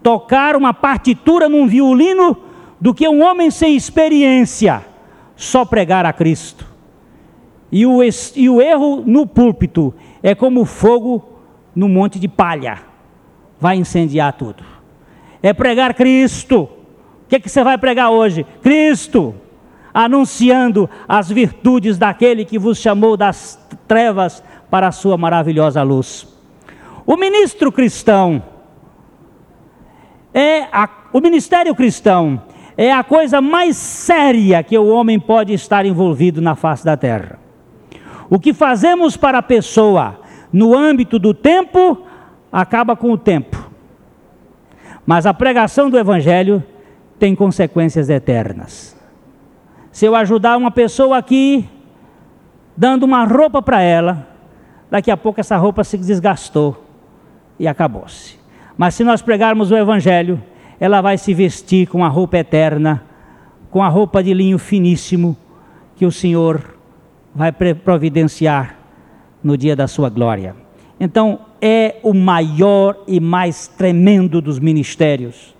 tocar 0.02 0.56
uma 0.56 0.72
partitura 0.72 1.48
num 1.48 1.66
violino 1.66 2.36
do 2.80 2.92
que 2.92 3.08
um 3.08 3.22
homem 3.22 3.50
sem 3.50 3.76
experiência 3.76 4.84
só 5.36 5.64
pregar 5.64 6.04
a 6.04 6.12
Cristo. 6.12 6.66
E 7.70 7.86
o, 7.86 8.00
e 8.02 8.50
o 8.50 8.60
erro 8.60 9.02
no 9.06 9.26
púlpito 9.26 9.94
é 10.22 10.34
como 10.34 10.64
fogo 10.64 11.40
no 11.74 11.88
monte 11.88 12.18
de 12.18 12.28
palha 12.28 12.92
vai 13.62 13.76
incendiar 13.76 14.32
tudo. 14.32 14.64
É 15.40 15.52
pregar 15.52 15.94
Cristo. 15.94 16.62
O 16.62 16.68
que, 17.28 17.36
é 17.36 17.40
que 17.40 17.48
você 17.48 17.62
vai 17.62 17.78
pregar 17.78 18.10
hoje? 18.10 18.44
Cristo, 18.60 19.36
anunciando 19.94 20.90
as 21.08 21.30
virtudes 21.30 21.96
daquele 21.96 22.44
que 22.44 22.58
vos 22.58 22.78
chamou 22.78 23.16
das 23.16 23.56
trevas 23.86 24.42
para 24.68 24.88
a 24.88 24.92
sua 24.92 25.16
maravilhosa 25.16 25.80
luz. 25.84 26.26
O 27.04 27.16
ministro 27.16 27.72
cristão 27.72 28.42
é 30.32 30.62
a, 30.72 30.88
o 31.12 31.20
ministério 31.20 31.74
cristão 31.74 32.42
é 32.76 32.92
a 32.92 33.02
coisa 33.02 33.40
mais 33.40 33.76
séria 33.76 34.62
que 34.62 34.78
o 34.78 34.86
homem 34.86 35.18
pode 35.18 35.52
estar 35.52 35.84
envolvido 35.84 36.40
na 36.40 36.54
face 36.54 36.84
da 36.84 36.96
terra. 36.96 37.38
O 38.30 38.38
que 38.38 38.54
fazemos 38.54 39.16
para 39.16 39.38
a 39.38 39.42
pessoa 39.42 40.20
no 40.52 40.76
âmbito 40.76 41.18
do 41.18 41.34
tempo 41.34 42.06
acaba 42.50 42.96
com 42.96 43.10
o 43.10 43.18
tempo. 43.18 43.70
Mas 45.04 45.26
a 45.26 45.34
pregação 45.34 45.90
do 45.90 45.98
evangelho 45.98 46.62
tem 47.18 47.34
consequências 47.34 48.08
eternas. 48.08 48.96
Se 49.90 50.06
eu 50.06 50.14
ajudar 50.14 50.56
uma 50.56 50.70
pessoa 50.70 51.18
aqui 51.18 51.68
dando 52.76 53.02
uma 53.02 53.24
roupa 53.24 53.60
para 53.60 53.82
ela, 53.82 54.26
daqui 54.90 55.10
a 55.10 55.16
pouco 55.16 55.40
essa 55.40 55.56
roupa 55.56 55.84
se 55.84 55.98
desgastou 55.98 56.81
e 57.62 57.68
acabou-se. 57.68 58.34
Mas 58.76 58.96
se 58.96 59.04
nós 59.04 59.22
pregarmos 59.22 59.70
o 59.70 59.76
evangelho, 59.76 60.42
ela 60.80 61.00
vai 61.00 61.16
se 61.16 61.32
vestir 61.32 61.86
com 61.86 62.04
a 62.04 62.08
roupa 62.08 62.38
eterna, 62.38 63.04
com 63.70 63.80
a 63.80 63.88
roupa 63.88 64.20
de 64.20 64.34
linho 64.34 64.58
finíssimo 64.58 65.36
que 65.94 66.04
o 66.04 66.10
Senhor 66.10 66.74
vai 67.32 67.52
providenciar 67.52 68.76
no 69.44 69.56
dia 69.56 69.76
da 69.76 69.86
sua 69.86 70.10
glória. 70.10 70.56
Então, 70.98 71.38
é 71.60 72.00
o 72.02 72.12
maior 72.12 72.98
e 73.06 73.20
mais 73.20 73.68
tremendo 73.68 74.42
dos 74.42 74.58
ministérios. 74.58 75.54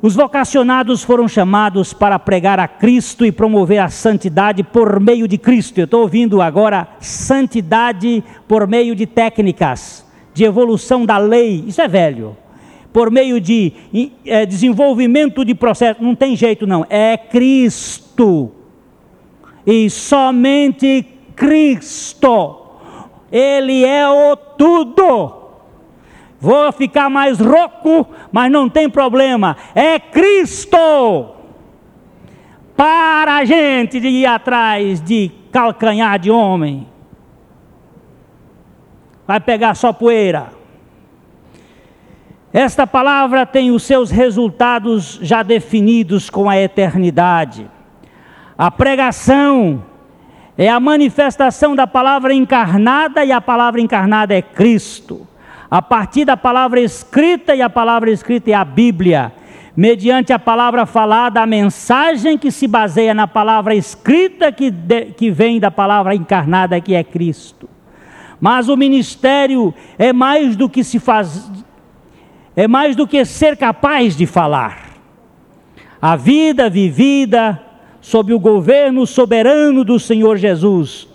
Os 0.00 0.14
vocacionados 0.14 1.02
foram 1.02 1.28
chamados 1.28 1.92
para 1.92 2.18
pregar 2.18 2.58
a 2.58 2.66
Cristo 2.66 3.26
e 3.26 3.30
promover 3.30 3.80
a 3.80 3.90
santidade 3.90 4.62
por 4.62 4.98
meio 4.98 5.28
de 5.28 5.36
Cristo. 5.36 5.76
Eu 5.76 5.84
estou 5.84 6.00
ouvindo 6.00 6.40
agora 6.40 6.88
santidade 7.00 8.24
por 8.46 8.66
meio 8.66 8.94
de 8.94 9.06
técnicas, 9.06 10.07
de 10.38 10.44
evolução 10.44 11.04
da 11.04 11.18
lei. 11.18 11.64
Isso 11.66 11.82
é 11.82 11.88
velho. 11.88 12.36
Por 12.92 13.10
meio 13.10 13.40
de 13.40 13.72
é, 14.24 14.46
desenvolvimento 14.46 15.44
de 15.44 15.54
processo. 15.54 16.02
Não 16.02 16.14
tem 16.14 16.36
jeito, 16.36 16.66
não. 16.66 16.86
É 16.88 17.16
Cristo 17.16 18.52
e 19.66 19.90
somente 19.90 21.04
Cristo. 21.34 22.56
Ele 23.30 23.84
é 23.84 24.08
o 24.08 24.36
tudo. 24.36 25.34
Vou 26.40 26.72
ficar 26.72 27.10
mais 27.10 27.40
rouco, 27.40 28.06
mas 28.30 28.50
não 28.50 28.68
tem 28.68 28.88
problema. 28.88 29.56
É 29.74 29.98
Cristo. 29.98 30.78
Para 32.76 33.38
a 33.38 33.44
gente 33.44 33.98
de 33.98 34.06
ir 34.06 34.26
atrás 34.26 35.00
de 35.00 35.32
calcanhar 35.50 36.16
de 36.16 36.30
homem. 36.30 36.86
Vai 39.28 39.40
pegar 39.40 39.74
só 39.74 39.92
poeira. 39.92 40.46
Esta 42.50 42.86
palavra 42.86 43.44
tem 43.44 43.70
os 43.70 43.82
seus 43.82 44.10
resultados 44.10 45.18
já 45.20 45.42
definidos 45.42 46.30
com 46.30 46.48
a 46.48 46.56
eternidade. 46.56 47.70
A 48.56 48.70
pregação 48.70 49.84
é 50.56 50.66
a 50.70 50.80
manifestação 50.80 51.76
da 51.76 51.86
palavra 51.86 52.32
encarnada 52.32 53.22
e 53.22 53.30
a 53.30 53.38
palavra 53.38 53.82
encarnada 53.82 54.34
é 54.34 54.40
Cristo. 54.40 55.28
A 55.70 55.82
partir 55.82 56.24
da 56.24 56.34
palavra 56.34 56.80
escrita 56.80 57.54
e 57.54 57.60
a 57.60 57.68
palavra 57.68 58.10
escrita 58.10 58.50
é 58.50 58.54
a 58.54 58.64
Bíblia. 58.64 59.30
Mediante 59.76 60.32
a 60.32 60.38
palavra 60.38 60.86
falada, 60.86 61.42
a 61.42 61.46
mensagem 61.46 62.38
que 62.38 62.50
se 62.50 62.66
baseia 62.66 63.12
na 63.12 63.26
palavra 63.26 63.74
escrita 63.74 64.50
que, 64.50 64.70
de, 64.70 65.12
que 65.12 65.30
vem 65.30 65.60
da 65.60 65.70
palavra 65.70 66.14
encarnada 66.14 66.80
que 66.80 66.94
é 66.94 67.04
Cristo. 67.04 67.68
Mas 68.40 68.68
o 68.68 68.76
ministério 68.76 69.74
é 69.98 70.12
mais 70.12 70.56
do 70.56 70.68
que 70.68 70.84
se 70.84 70.98
faz, 70.98 71.50
é 72.54 72.68
mais 72.68 72.94
do 72.94 73.06
que 73.06 73.24
ser 73.24 73.56
capaz 73.56 74.16
de 74.16 74.26
falar. 74.26 74.88
A 76.00 76.14
vida 76.14 76.70
vivida 76.70 77.60
sob 78.00 78.32
o 78.32 78.38
governo 78.38 79.06
soberano 79.06 79.84
do 79.84 79.98
Senhor 79.98 80.36
Jesus. 80.36 81.08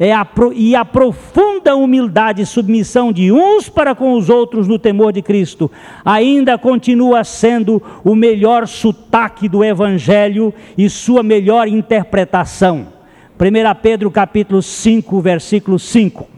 É 0.00 0.12
a, 0.12 0.24
e 0.54 0.76
a 0.76 0.84
profunda 0.84 1.74
humildade 1.74 2.42
e 2.42 2.46
submissão 2.46 3.12
de 3.12 3.32
uns 3.32 3.68
para 3.68 3.96
com 3.96 4.12
os 4.12 4.30
outros 4.30 4.68
no 4.68 4.78
temor 4.78 5.12
de 5.12 5.20
Cristo, 5.20 5.68
ainda 6.04 6.56
continua 6.56 7.24
sendo 7.24 7.82
o 8.04 8.14
melhor 8.14 8.68
sotaque 8.68 9.48
do 9.48 9.64
Evangelho 9.64 10.54
e 10.76 10.88
sua 10.88 11.24
melhor 11.24 11.66
interpretação. 11.66 12.86
1 13.40 13.80
Pedro 13.82 14.08
capítulo 14.08 14.62
5, 14.62 15.20
versículo 15.20 15.80
5. 15.80 16.37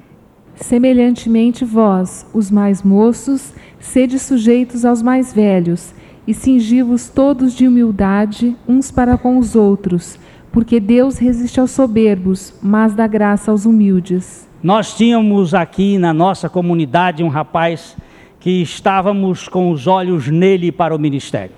Semelhantemente 0.60 1.64
vós, 1.64 2.26
os 2.34 2.50
mais 2.50 2.82
moços, 2.82 3.52
sede 3.78 4.18
sujeitos 4.18 4.84
aos 4.84 5.02
mais 5.02 5.32
velhos, 5.32 5.94
e 6.26 6.34
cingi-vos 6.34 7.08
todos 7.08 7.54
de 7.54 7.66
humildade 7.66 8.54
uns 8.68 8.90
para 8.90 9.16
com 9.16 9.38
os 9.38 9.56
outros, 9.56 10.18
porque 10.52 10.78
Deus 10.78 11.16
resiste 11.16 11.58
aos 11.58 11.70
soberbos, 11.70 12.54
mas 12.62 12.94
dá 12.94 13.06
graça 13.06 13.50
aos 13.50 13.64
humildes. 13.64 14.46
Nós 14.62 14.94
tínhamos 14.94 15.54
aqui 15.54 15.96
na 15.96 16.12
nossa 16.12 16.48
comunidade 16.48 17.24
um 17.24 17.28
rapaz 17.28 17.96
que 18.38 18.62
estávamos 18.62 19.48
com 19.48 19.70
os 19.70 19.86
olhos 19.86 20.28
nele 20.28 20.70
para 20.70 20.94
o 20.94 20.98
ministério. 20.98 21.56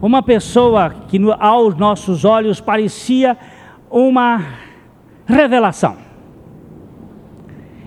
Uma 0.00 0.22
pessoa 0.22 0.90
que 1.06 1.20
aos 1.38 1.76
nossos 1.76 2.24
olhos 2.24 2.60
parecia 2.60 3.36
uma 3.90 4.42
revelação. 5.26 6.09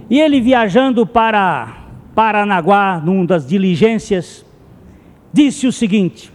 E 0.09 0.19
ele 0.19 0.41
viajando 0.41 1.05
para 1.05 1.77
Paranaguá, 2.13 3.01
numa 3.03 3.25
das 3.25 3.47
diligências, 3.47 4.45
disse 5.31 5.65
o 5.65 5.71
seguinte: 5.71 6.31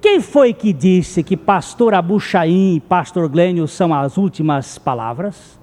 Quem 0.00 0.20
foi 0.20 0.52
que 0.52 0.72
disse 0.72 1.22
que 1.22 1.36
pastor 1.36 1.94
Abuchaim 1.94 2.76
e 2.76 2.80
pastor 2.80 3.28
Glênio 3.28 3.66
são 3.66 3.94
as 3.94 4.16
últimas 4.16 4.78
palavras? 4.78 5.58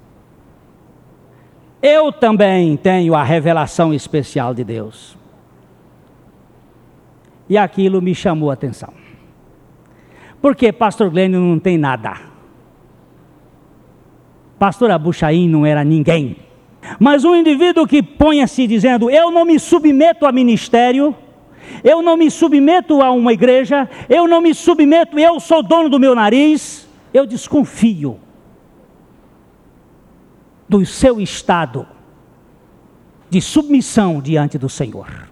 Eu 1.82 2.13
também 2.13 2.77
tenho 2.77 3.13
a 3.13 3.23
revelação 3.23 3.93
especial 3.93 4.53
de 4.53 4.63
Deus. 4.63 5.17
E 7.49 7.58
aquilo 7.58 8.01
me 8.01 8.15
chamou 8.15 8.49
a 8.49 8.53
atenção. 8.53 8.93
Porque 10.41 10.71
pastor 10.71 11.10
Glênio 11.10 11.41
não 11.41 11.60
tem 11.60 11.77
nada. 11.77 12.33
Pastor 14.63 14.91
Abuchaim 14.91 15.49
não 15.49 15.65
era 15.65 15.84
ninguém. 15.84 16.38
Mas 16.97 17.26
um 17.26 17.36
indivíduo 17.36 17.86
que 17.86 18.02
ponha-se 18.02 18.65
dizendo: 18.65 19.10
Eu 19.10 19.30
não 19.30 19.43
me 19.43 19.60
submeto 19.60 20.26
a 20.26 20.32
ministério, 20.32 21.13
eu 21.84 22.02
não 22.02 22.15
me 22.15 22.32
submeto 22.32 23.02
a 23.02 23.12
uma 23.12 23.34
igreja, 23.34 23.89
eu 24.08 24.26
não 24.26 24.39
me 24.39 24.54
submeto, 24.54 25.19
eu 25.19 25.38
sou 25.41 25.62
dono 25.62 25.89
do 25.89 25.99
meu 25.99 26.15
nariz, 26.15 26.88
eu 27.13 27.26
desconfio 27.26 28.17
do 30.69 30.86
seu 30.86 31.19
estado 31.19 31.86
de 33.30 33.41
submissão 33.41 34.21
diante 34.21 34.58
do 34.58 34.69
Senhor. 34.69 35.28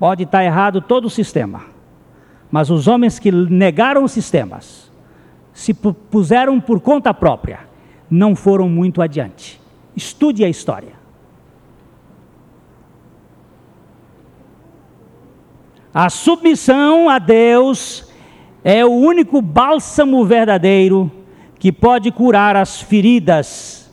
Pode 0.00 0.24
estar 0.24 0.42
errado 0.42 0.80
todo 0.80 1.04
o 1.04 1.10
sistema, 1.10 1.62
mas 2.50 2.70
os 2.70 2.88
homens 2.88 3.20
que 3.20 3.30
negaram 3.30 4.02
os 4.02 4.10
sistemas, 4.10 4.87
se 5.58 5.74
puseram 5.74 6.60
por 6.60 6.78
conta 6.78 7.12
própria, 7.12 7.58
não 8.08 8.36
foram 8.36 8.68
muito 8.68 9.02
adiante. 9.02 9.60
Estude 9.96 10.44
a 10.44 10.48
história. 10.48 10.92
A 15.92 16.08
submissão 16.10 17.08
a 17.08 17.18
Deus 17.18 18.08
é 18.62 18.86
o 18.86 18.90
único 18.90 19.42
bálsamo 19.42 20.24
verdadeiro 20.24 21.10
que 21.58 21.72
pode 21.72 22.12
curar 22.12 22.54
as 22.54 22.80
feridas 22.80 23.90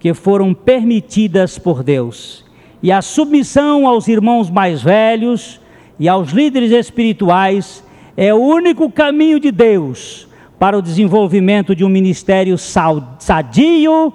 que 0.00 0.12
foram 0.12 0.52
permitidas 0.52 1.56
por 1.56 1.84
Deus. 1.84 2.44
E 2.82 2.90
a 2.90 3.00
submissão 3.00 3.86
aos 3.86 4.08
irmãos 4.08 4.50
mais 4.50 4.82
velhos 4.82 5.60
e 6.00 6.08
aos 6.08 6.32
líderes 6.32 6.72
espirituais 6.72 7.84
é 8.16 8.34
o 8.34 8.38
único 8.38 8.90
caminho 8.90 9.38
de 9.38 9.52
Deus 9.52 10.26
para 10.58 10.78
o 10.78 10.82
desenvolvimento 10.82 11.74
de 11.74 11.84
um 11.84 11.88
ministério 11.88 12.56
sadio 12.56 14.12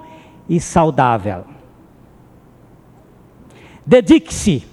e 0.49 0.59
saudável. 0.59 1.45
Dedique-se 3.85 4.65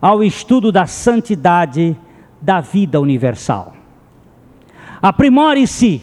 ao 0.00 0.24
estudo 0.24 0.72
da 0.72 0.86
santidade 0.86 1.96
da 2.40 2.60
vida 2.60 3.00
universal. 3.00 3.74
Aprimore-se 5.02 6.02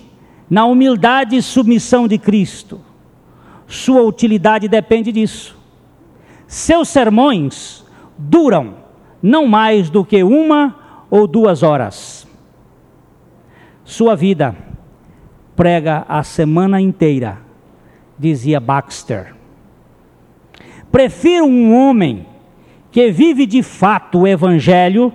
na 0.49 0.65
humildade 0.65 1.35
e 1.35 1.41
submissão 1.41 2.07
de 2.07 2.17
Cristo. 2.17 2.79
Sua 3.67 4.01
utilidade 4.01 4.67
depende 4.67 5.11
disso. 5.11 5.57
Seus 6.47 6.87
sermões 6.89 7.85
duram 8.17 8.75
não 9.21 9.47
mais 9.47 9.89
do 9.89 10.05
que 10.05 10.23
uma 10.23 10.75
ou 11.09 11.27
duas 11.27 11.63
horas. 11.63 12.27
Sua 13.83 14.15
vida 14.15 14.66
prega 15.57 16.05
a 16.07 16.21
semana 16.21 16.79
inteira, 16.79 17.39
dizia 18.17 18.59
Baxter. 18.59 19.33
Prefiro 20.91 21.45
um 21.45 21.75
homem 21.75 22.27
que 22.91 23.11
vive 23.11 23.47
de 23.47 23.63
fato 23.63 24.19
o 24.19 24.27
Evangelho 24.27 25.11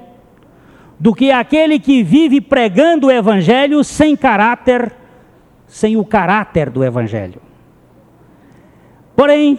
do 0.99 1.15
que 1.15 1.31
aquele 1.31 1.79
que 1.79 2.03
vive 2.03 2.41
pregando 2.41 3.07
o 3.07 3.11
Evangelho 3.11 3.83
sem 3.85 4.17
caráter, 4.17 4.93
sem 5.67 5.97
o 5.97 6.05
caráter 6.05 6.71
do 6.71 6.85
Evangelho. 6.85 7.41
Porém, 9.15 9.59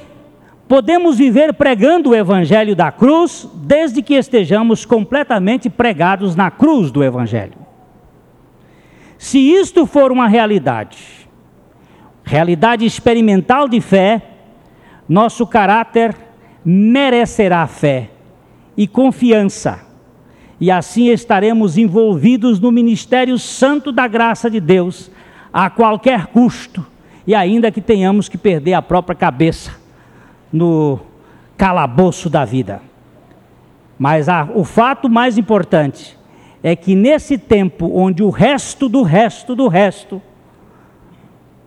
podemos 0.68 1.18
viver 1.18 1.54
pregando 1.54 2.10
o 2.10 2.16
Evangelho 2.16 2.76
da 2.76 2.92
cruz 2.92 3.50
desde 3.56 4.02
que 4.02 4.16
estejamos 4.16 4.86
completamente 4.86 5.70
pregados 5.70 6.36
na 6.36 6.52
cruz 6.52 6.92
do 6.92 7.04
Evangelho. 7.04 7.63
Se 9.24 9.40
isto 9.40 9.86
for 9.86 10.12
uma 10.12 10.28
realidade, 10.28 11.30
realidade 12.26 12.86
experimental 12.86 13.70
de 13.70 13.80
fé, 13.80 14.22
nosso 15.08 15.48
caráter 15.48 16.14
merecerá 16.64 17.66
fé 17.66 18.10
e 18.76 18.86
confiança, 18.86 19.80
e 20.60 20.70
assim 20.70 21.08
estaremos 21.08 21.78
envolvidos 21.78 22.60
no 22.60 22.70
ministério 22.70 23.40
santo 23.40 23.94
da 23.94 24.10
graça 24.10 24.50
de 24.50 24.60
Deus, 24.60 25.10
a 25.54 25.70
qualquer 25.70 26.28
custo, 26.28 26.86
e 27.26 27.34
ainda 27.34 27.72
que 27.72 27.80
tenhamos 27.80 28.28
que 28.28 28.38
perder 28.38 28.74
a 28.74 28.82
própria 28.82 29.16
cabeça 29.16 29.72
no 30.52 31.00
calabouço 31.56 32.30
da 32.30 32.44
vida. 32.44 32.82
Mas 33.98 34.28
o 34.54 34.66
fato 34.66 35.10
mais 35.10 35.38
importante 35.38 36.18
é 36.64 36.78
que 36.78 36.96
nesse 36.96 37.38
tempo 37.38 37.92
onde 37.94 38.24
o 38.24 38.30
resto 38.30 38.88
do 38.88 39.04
resto 39.04 39.54
do 39.54 39.68
resto 39.68 40.22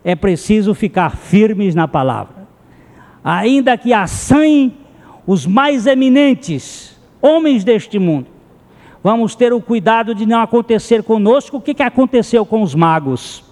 é 0.02 0.14
preciso 0.14 0.72
ficar 0.72 1.14
firmes 1.16 1.74
na 1.74 1.86
palavra. 1.86 2.48
Ainda 3.22 3.76
que 3.76 3.92
assanhem 3.92 4.74
os 5.26 5.44
mais 5.44 5.86
eminentes 5.86 6.96
homens 7.20 7.62
deste 7.62 7.98
mundo, 7.98 8.28
vamos 9.02 9.34
ter 9.34 9.52
o 9.52 9.60
cuidado 9.60 10.14
de 10.14 10.24
não 10.24 10.40
acontecer 10.40 11.02
conosco 11.02 11.58
o 11.58 11.60
que, 11.60 11.74
que 11.74 11.82
aconteceu 11.82 12.46
com 12.46 12.62
os 12.62 12.74
magos. 12.74 13.44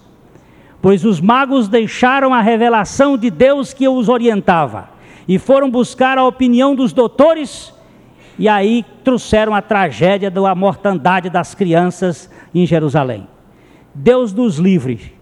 Pois 0.80 1.04
os 1.04 1.20
magos 1.20 1.68
deixaram 1.68 2.32
a 2.32 2.40
revelação 2.40 3.18
de 3.18 3.30
Deus 3.30 3.74
que 3.74 3.86
os 3.88 4.08
orientava 4.08 4.90
e 5.26 5.38
foram 5.38 5.68
buscar 5.68 6.16
a 6.16 6.24
opinião 6.24 6.74
dos 6.74 6.92
doutores 6.92 7.73
e 8.38 8.48
aí 8.48 8.84
trouxeram 9.02 9.54
a 9.54 9.62
tragédia 9.62 10.30
da 10.30 10.54
mortandade 10.54 11.30
das 11.30 11.54
crianças 11.54 12.30
em 12.54 12.66
Jerusalém. 12.66 13.28
Deus 13.94 14.32
nos 14.32 14.58
livre 14.58 15.14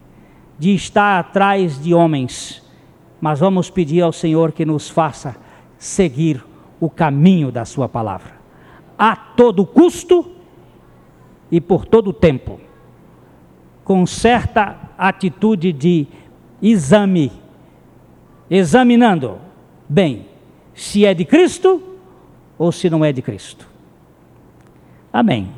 de 0.58 0.74
estar 0.74 1.18
atrás 1.18 1.82
de 1.82 1.92
homens, 1.92 2.62
mas 3.20 3.40
vamos 3.40 3.68
pedir 3.68 4.00
ao 4.00 4.12
Senhor 4.12 4.52
que 4.52 4.64
nos 4.64 4.88
faça 4.88 5.36
seguir 5.78 6.42
o 6.80 6.88
caminho 6.88 7.52
da 7.52 7.64
Sua 7.64 7.88
palavra, 7.88 8.32
a 8.98 9.14
todo 9.14 9.66
custo 9.66 10.32
e 11.50 11.60
por 11.60 11.84
todo 11.84 12.12
tempo, 12.12 12.60
com 13.84 14.06
certa 14.06 14.78
atitude 14.96 15.72
de 15.72 16.06
exame, 16.62 17.30
examinando. 18.48 19.38
Bem 19.88 20.26
se 20.74 21.04
é 21.04 21.12
de 21.12 21.24
Cristo 21.24 21.91
ou 22.62 22.70
se 22.70 22.88
não 22.88 23.04
é 23.04 23.12
de 23.12 23.20
Cristo. 23.20 23.68
Amém. 25.12 25.48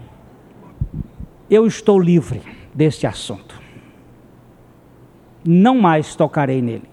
Eu 1.51 1.67
estou 1.67 2.01
livre 2.01 2.41
deste 2.75 3.07
assunto 3.07 3.65
não 5.45 5.79
mais 5.79 6.17
tocarei 6.17 6.63
nele. 6.63 6.89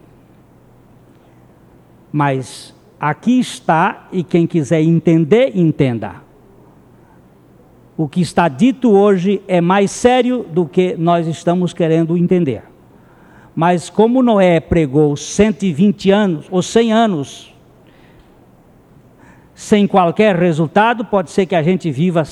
Mas 2.11 2.75
aqui 2.99 3.39
está, 3.39 4.09
e 4.11 4.23
quem 4.23 4.45
quiser 4.45 4.81
entender, 4.81 5.53
entenda. 5.55 6.15
O 7.95 8.07
que 8.07 8.19
está 8.19 8.49
dito 8.49 8.91
hoje 8.91 9.41
é 9.47 9.61
mais 9.61 9.91
sério 9.91 10.43
do 10.43 10.65
que 10.65 10.95
nós 10.97 11.27
estamos 11.27 11.71
querendo 11.73 12.17
entender. 12.17 12.63
Mas 13.55 13.89
como 13.89 14.21
Noé 14.21 14.59
pregou 14.59 15.15
120 15.15 16.11
anos 16.11 16.47
ou 16.51 16.61
100 16.61 16.93
anos 16.93 17.50
sem 19.61 19.85
qualquer 19.85 20.35
resultado, 20.35 21.05
pode 21.05 21.29
ser 21.29 21.45
que 21.45 21.53
a 21.53 21.61
gente 21.61 21.91
viva 21.91 22.23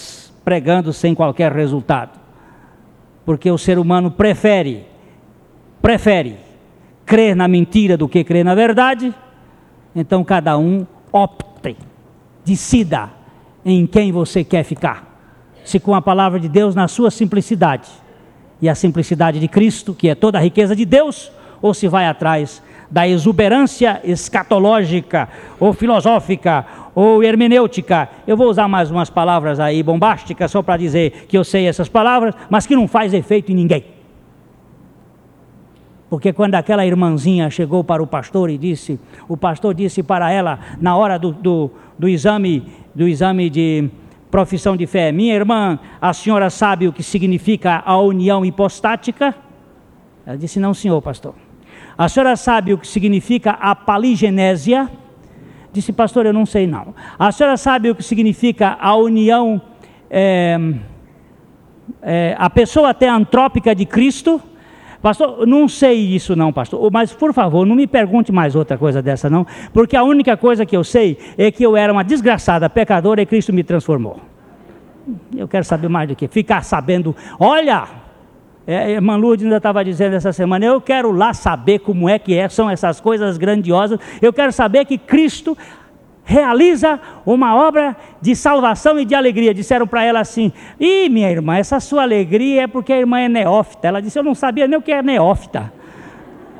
pregando 0.44 0.92
sem 0.92 1.14
qualquer 1.14 1.52
resultado. 1.52 2.20
Porque 3.24 3.52
o 3.52 3.58
ser 3.58 3.78
humano 3.78 4.10
prefere 4.10 4.88
prefere 5.80 6.38
crer 7.06 7.36
na 7.36 7.48
mentira 7.48 7.96
do 7.96 8.10
que 8.10 8.24
crer 8.24 8.44
na 8.44 8.56
verdade, 8.56 9.14
então 9.96 10.24
cada 10.24 10.58
um 10.58 10.88
opte, 11.12 11.78
decida 12.44 13.12
em 13.64 13.86
quem 13.86 14.12
você 14.12 14.44
quer 14.44 14.64
ficar. 14.64 15.08
Se 15.64 15.80
com 15.80 15.94
a 15.94 16.02
palavra 16.02 16.40
de 16.40 16.50
Deus 16.50 16.74
na 16.74 16.88
sua 16.88 17.12
simplicidade 17.12 17.92
e 18.60 18.68
a 18.68 18.74
simplicidade 18.74 19.40
de 19.40 19.48
Cristo, 19.48 19.94
que 19.94 20.10
é 20.10 20.16
toda 20.16 20.40
a 20.40 20.42
riqueza 20.42 20.76
de 20.76 20.84
Deus, 20.84 21.32
ou 21.62 21.76
se 21.76 21.88
vai 21.88 22.08
atrás 22.08 22.60
da 22.90 23.08
exuberância 23.08 24.02
escatológica 24.04 25.30
ou 25.60 25.74
filosófica 25.74 26.66
ou 26.96 27.24
hermenêutica. 27.24 28.10
Eu 28.26 28.36
vou 28.36 28.50
usar 28.50 28.68
mais 28.68 28.90
umas 28.90 29.10
palavras 29.10 29.60
aí 29.60 29.84
bombásticas 29.84 30.52
só 30.52 30.62
para 30.62 30.78
dizer 30.78 31.26
que 31.28 31.38
eu 31.38 31.44
sei 31.44 31.68
essas 31.68 31.88
palavras, 31.88 32.34
mas 32.50 32.66
que 32.66 32.76
não 32.76 32.88
faz 32.88 33.14
efeito 33.14 33.52
em 33.52 33.56
ninguém. 33.56 33.86
Porque 36.10 36.34
quando 36.34 36.56
aquela 36.56 36.86
irmãzinha 36.86 37.50
chegou 37.52 37.84
para 37.84 38.02
o 38.02 38.08
pastor 38.08 38.50
e 38.50 38.58
disse, 38.58 39.00
o 39.28 39.38
pastor 39.38 39.76
disse 39.76 40.02
para 40.02 40.32
ela, 40.32 40.60
na 40.82 40.96
hora 40.96 41.20
do, 41.20 41.32
do, 41.32 41.70
do 42.00 42.10
exame, 42.10 42.64
do 42.96 43.08
exame 43.08 43.48
de 43.48 43.88
profissão 44.32 44.76
de 44.76 44.88
fé, 44.88 45.12
minha 45.12 45.36
irmã, 45.36 45.78
a 46.02 46.12
senhora 46.12 46.50
sabe 46.50 46.88
o 46.88 46.94
que 46.94 47.04
significa 47.04 47.84
a 47.86 47.98
união 48.00 48.44
hipostática? 48.44 49.36
Ela 50.26 50.38
disse, 50.38 50.60
não, 50.60 50.74
senhor 50.74 51.00
pastor. 51.00 51.36
A 52.00 52.08
senhora 52.08 52.38
sabe 52.38 52.74
o 52.74 52.78
que 52.78 52.88
significa 52.88 53.52
a 53.60 53.76
paligenésia? 53.76 54.90
Disse, 55.74 55.92
pastor, 55.92 56.26
eu 56.26 56.32
não 56.32 56.46
sei 56.46 56.66
não. 56.66 56.96
A 57.20 57.30
senhora 57.30 57.58
sabe 57.58 57.90
o 57.90 57.96
que 57.96 58.02
significa 58.02 58.78
a 58.80 58.96
união, 58.96 59.62
é, 60.10 60.58
é, 62.02 62.38
a 62.40 62.50
pessoa 62.50 62.92
até 62.92 63.10
antrópica 63.10 63.76
de 63.76 63.86
Cristo? 63.86 64.42
Pastor, 65.02 65.46
não 65.46 65.68
sei 65.68 66.16
isso 66.16 66.38
não, 66.38 66.54
pastor, 66.54 66.90
mas 66.90 67.12
por 67.12 67.34
favor, 67.34 67.66
não 67.66 67.76
me 67.76 67.86
pergunte 67.86 68.32
mais 68.32 68.56
outra 68.56 68.78
coisa 68.78 69.02
dessa 69.02 69.30
não, 69.30 69.46
porque 69.74 69.98
a 69.98 70.04
única 70.04 70.38
coisa 70.38 70.66
que 70.66 70.78
eu 70.78 70.86
sei 70.86 71.18
é 71.38 71.52
que 71.52 71.66
eu 71.66 71.76
era 71.76 71.92
uma 71.92 72.04
desgraçada 72.04 72.70
pecadora 72.70 73.22
e 73.22 73.26
Cristo 73.26 73.52
me 73.52 73.64
transformou. 73.64 74.22
Eu 75.36 75.50
quero 75.50 75.66
saber 75.66 75.90
mais 75.90 76.08
do 76.08 76.16
que 76.16 76.30
ficar 76.30 76.64
sabendo, 76.64 77.14
olha, 77.38 77.99
é, 78.72 78.92
irmã 78.92 79.16
Lourdes 79.16 79.46
ainda 79.46 79.58
estava 79.58 79.84
dizendo 79.84 80.16
essa 80.16 80.32
semana, 80.32 80.64
eu 80.64 80.80
quero 80.80 81.12
lá 81.12 81.34
saber 81.34 81.80
como 81.80 82.08
é 82.08 82.20
que 82.20 82.36
é, 82.38 82.48
são 82.48 82.70
essas 82.70 83.02
coisas 83.02 83.36
grandiosas, 83.36 84.00
eu 84.22 84.32
quero 84.32 84.52
saber 84.52 84.86
que 84.86 84.96
Cristo 84.96 85.58
realiza 86.24 87.00
uma 87.26 87.56
obra 87.56 87.98
de 88.22 88.36
salvação 88.36 89.00
e 89.00 89.06
de 89.06 89.16
alegria. 89.16 89.56
Disseram 89.56 89.88
para 89.88 90.04
ela 90.04 90.20
assim: 90.20 90.54
Ih, 90.80 91.10
minha 91.10 91.32
irmã, 91.32 91.58
essa 91.58 91.80
sua 91.80 92.04
alegria 92.04 92.62
é 92.62 92.68
porque 92.68 92.94
a 92.94 93.00
irmã 93.00 93.20
é 93.20 93.28
neófita. 93.28 93.88
Ela 93.88 94.00
disse: 94.00 94.20
Eu 94.20 94.24
não 94.24 94.36
sabia 94.36 94.68
nem 94.68 94.78
o 94.78 94.82
que 94.84 94.92
é 94.92 95.02
neófita. 95.02 95.74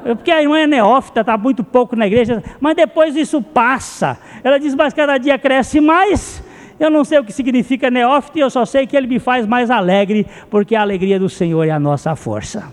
Porque 0.02 0.32
a 0.32 0.42
irmã 0.42 0.58
é 0.58 0.66
neófita, 0.66 1.22
está 1.22 1.38
muito 1.38 1.64
pouco 1.64 1.96
na 1.96 2.08
igreja, 2.08 2.42
mas 2.60 2.76
depois 2.76 3.16
isso 3.16 3.40
passa. 3.40 4.18
Ela 4.44 4.58
diz: 4.58 4.74
Mas 4.74 4.96
cada 4.96 5.20
dia 5.20 5.38
cresce 5.38 5.80
mais. 5.80 6.44
Eu 6.80 6.90
não 6.90 7.04
sei 7.04 7.20
o 7.20 7.24
que 7.24 7.34
significa 7.34 7.92
neófita, 7.92 8.40
eu 8.40 8.50
só 8.50 8.66
sei 8.66 8.88
que 8.88 8.96
ele 8.96 9.08
me 9.08 9.20
faz 9.20 9.46
mais 9.46 9.70
alegre, 9.70 10.26
porque 10.50 10.76
a 10.76 10.82
alegria 10.82 11.20
do 11.20 11.28
Senhor 11.28 11.68
é 11.68 11.72
a 11.72 11.80
nossa 11.80 12.16
força. 12.16 12.72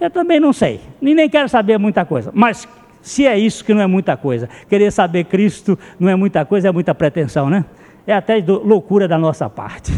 Eu 0.00 0.10
também 0.10 0.38
não 0.38 0.52
sei, 0.52 0.80
nem 1.00 1.28
quero 1.28 1.48
saber 1.48 1.78
muita 1.78 2.04
coisa, 2.04 2.30
mas 2.34 2.68
se 3.02 3.26
é 3.26 3.38
isso 3.38 3.64
que 3.64 3.74
não 3.74 3.82
é 3.82 3.86
muita 3.86 4.16
coisa. 4.16 4.48
Querer 4.68 4.90
saber 4.90 5.24
Cristo 5.24 5.78
não 5.98 6.08
é 6.08 6.16
muita 6.16 6.44
coisa, 6.44 6.68
é 6.68 6.72
muita 6.72 6.94
pretensão, 6.94 7.50
né? 7.50 7.64
É 8.06 8.14
até 8.14 8.42
loucura 8.46 9.06
da 9.08 9.18
nossa 9.18 9.48
parte. 9.48 9.92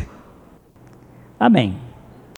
Amém. 1.39 1.86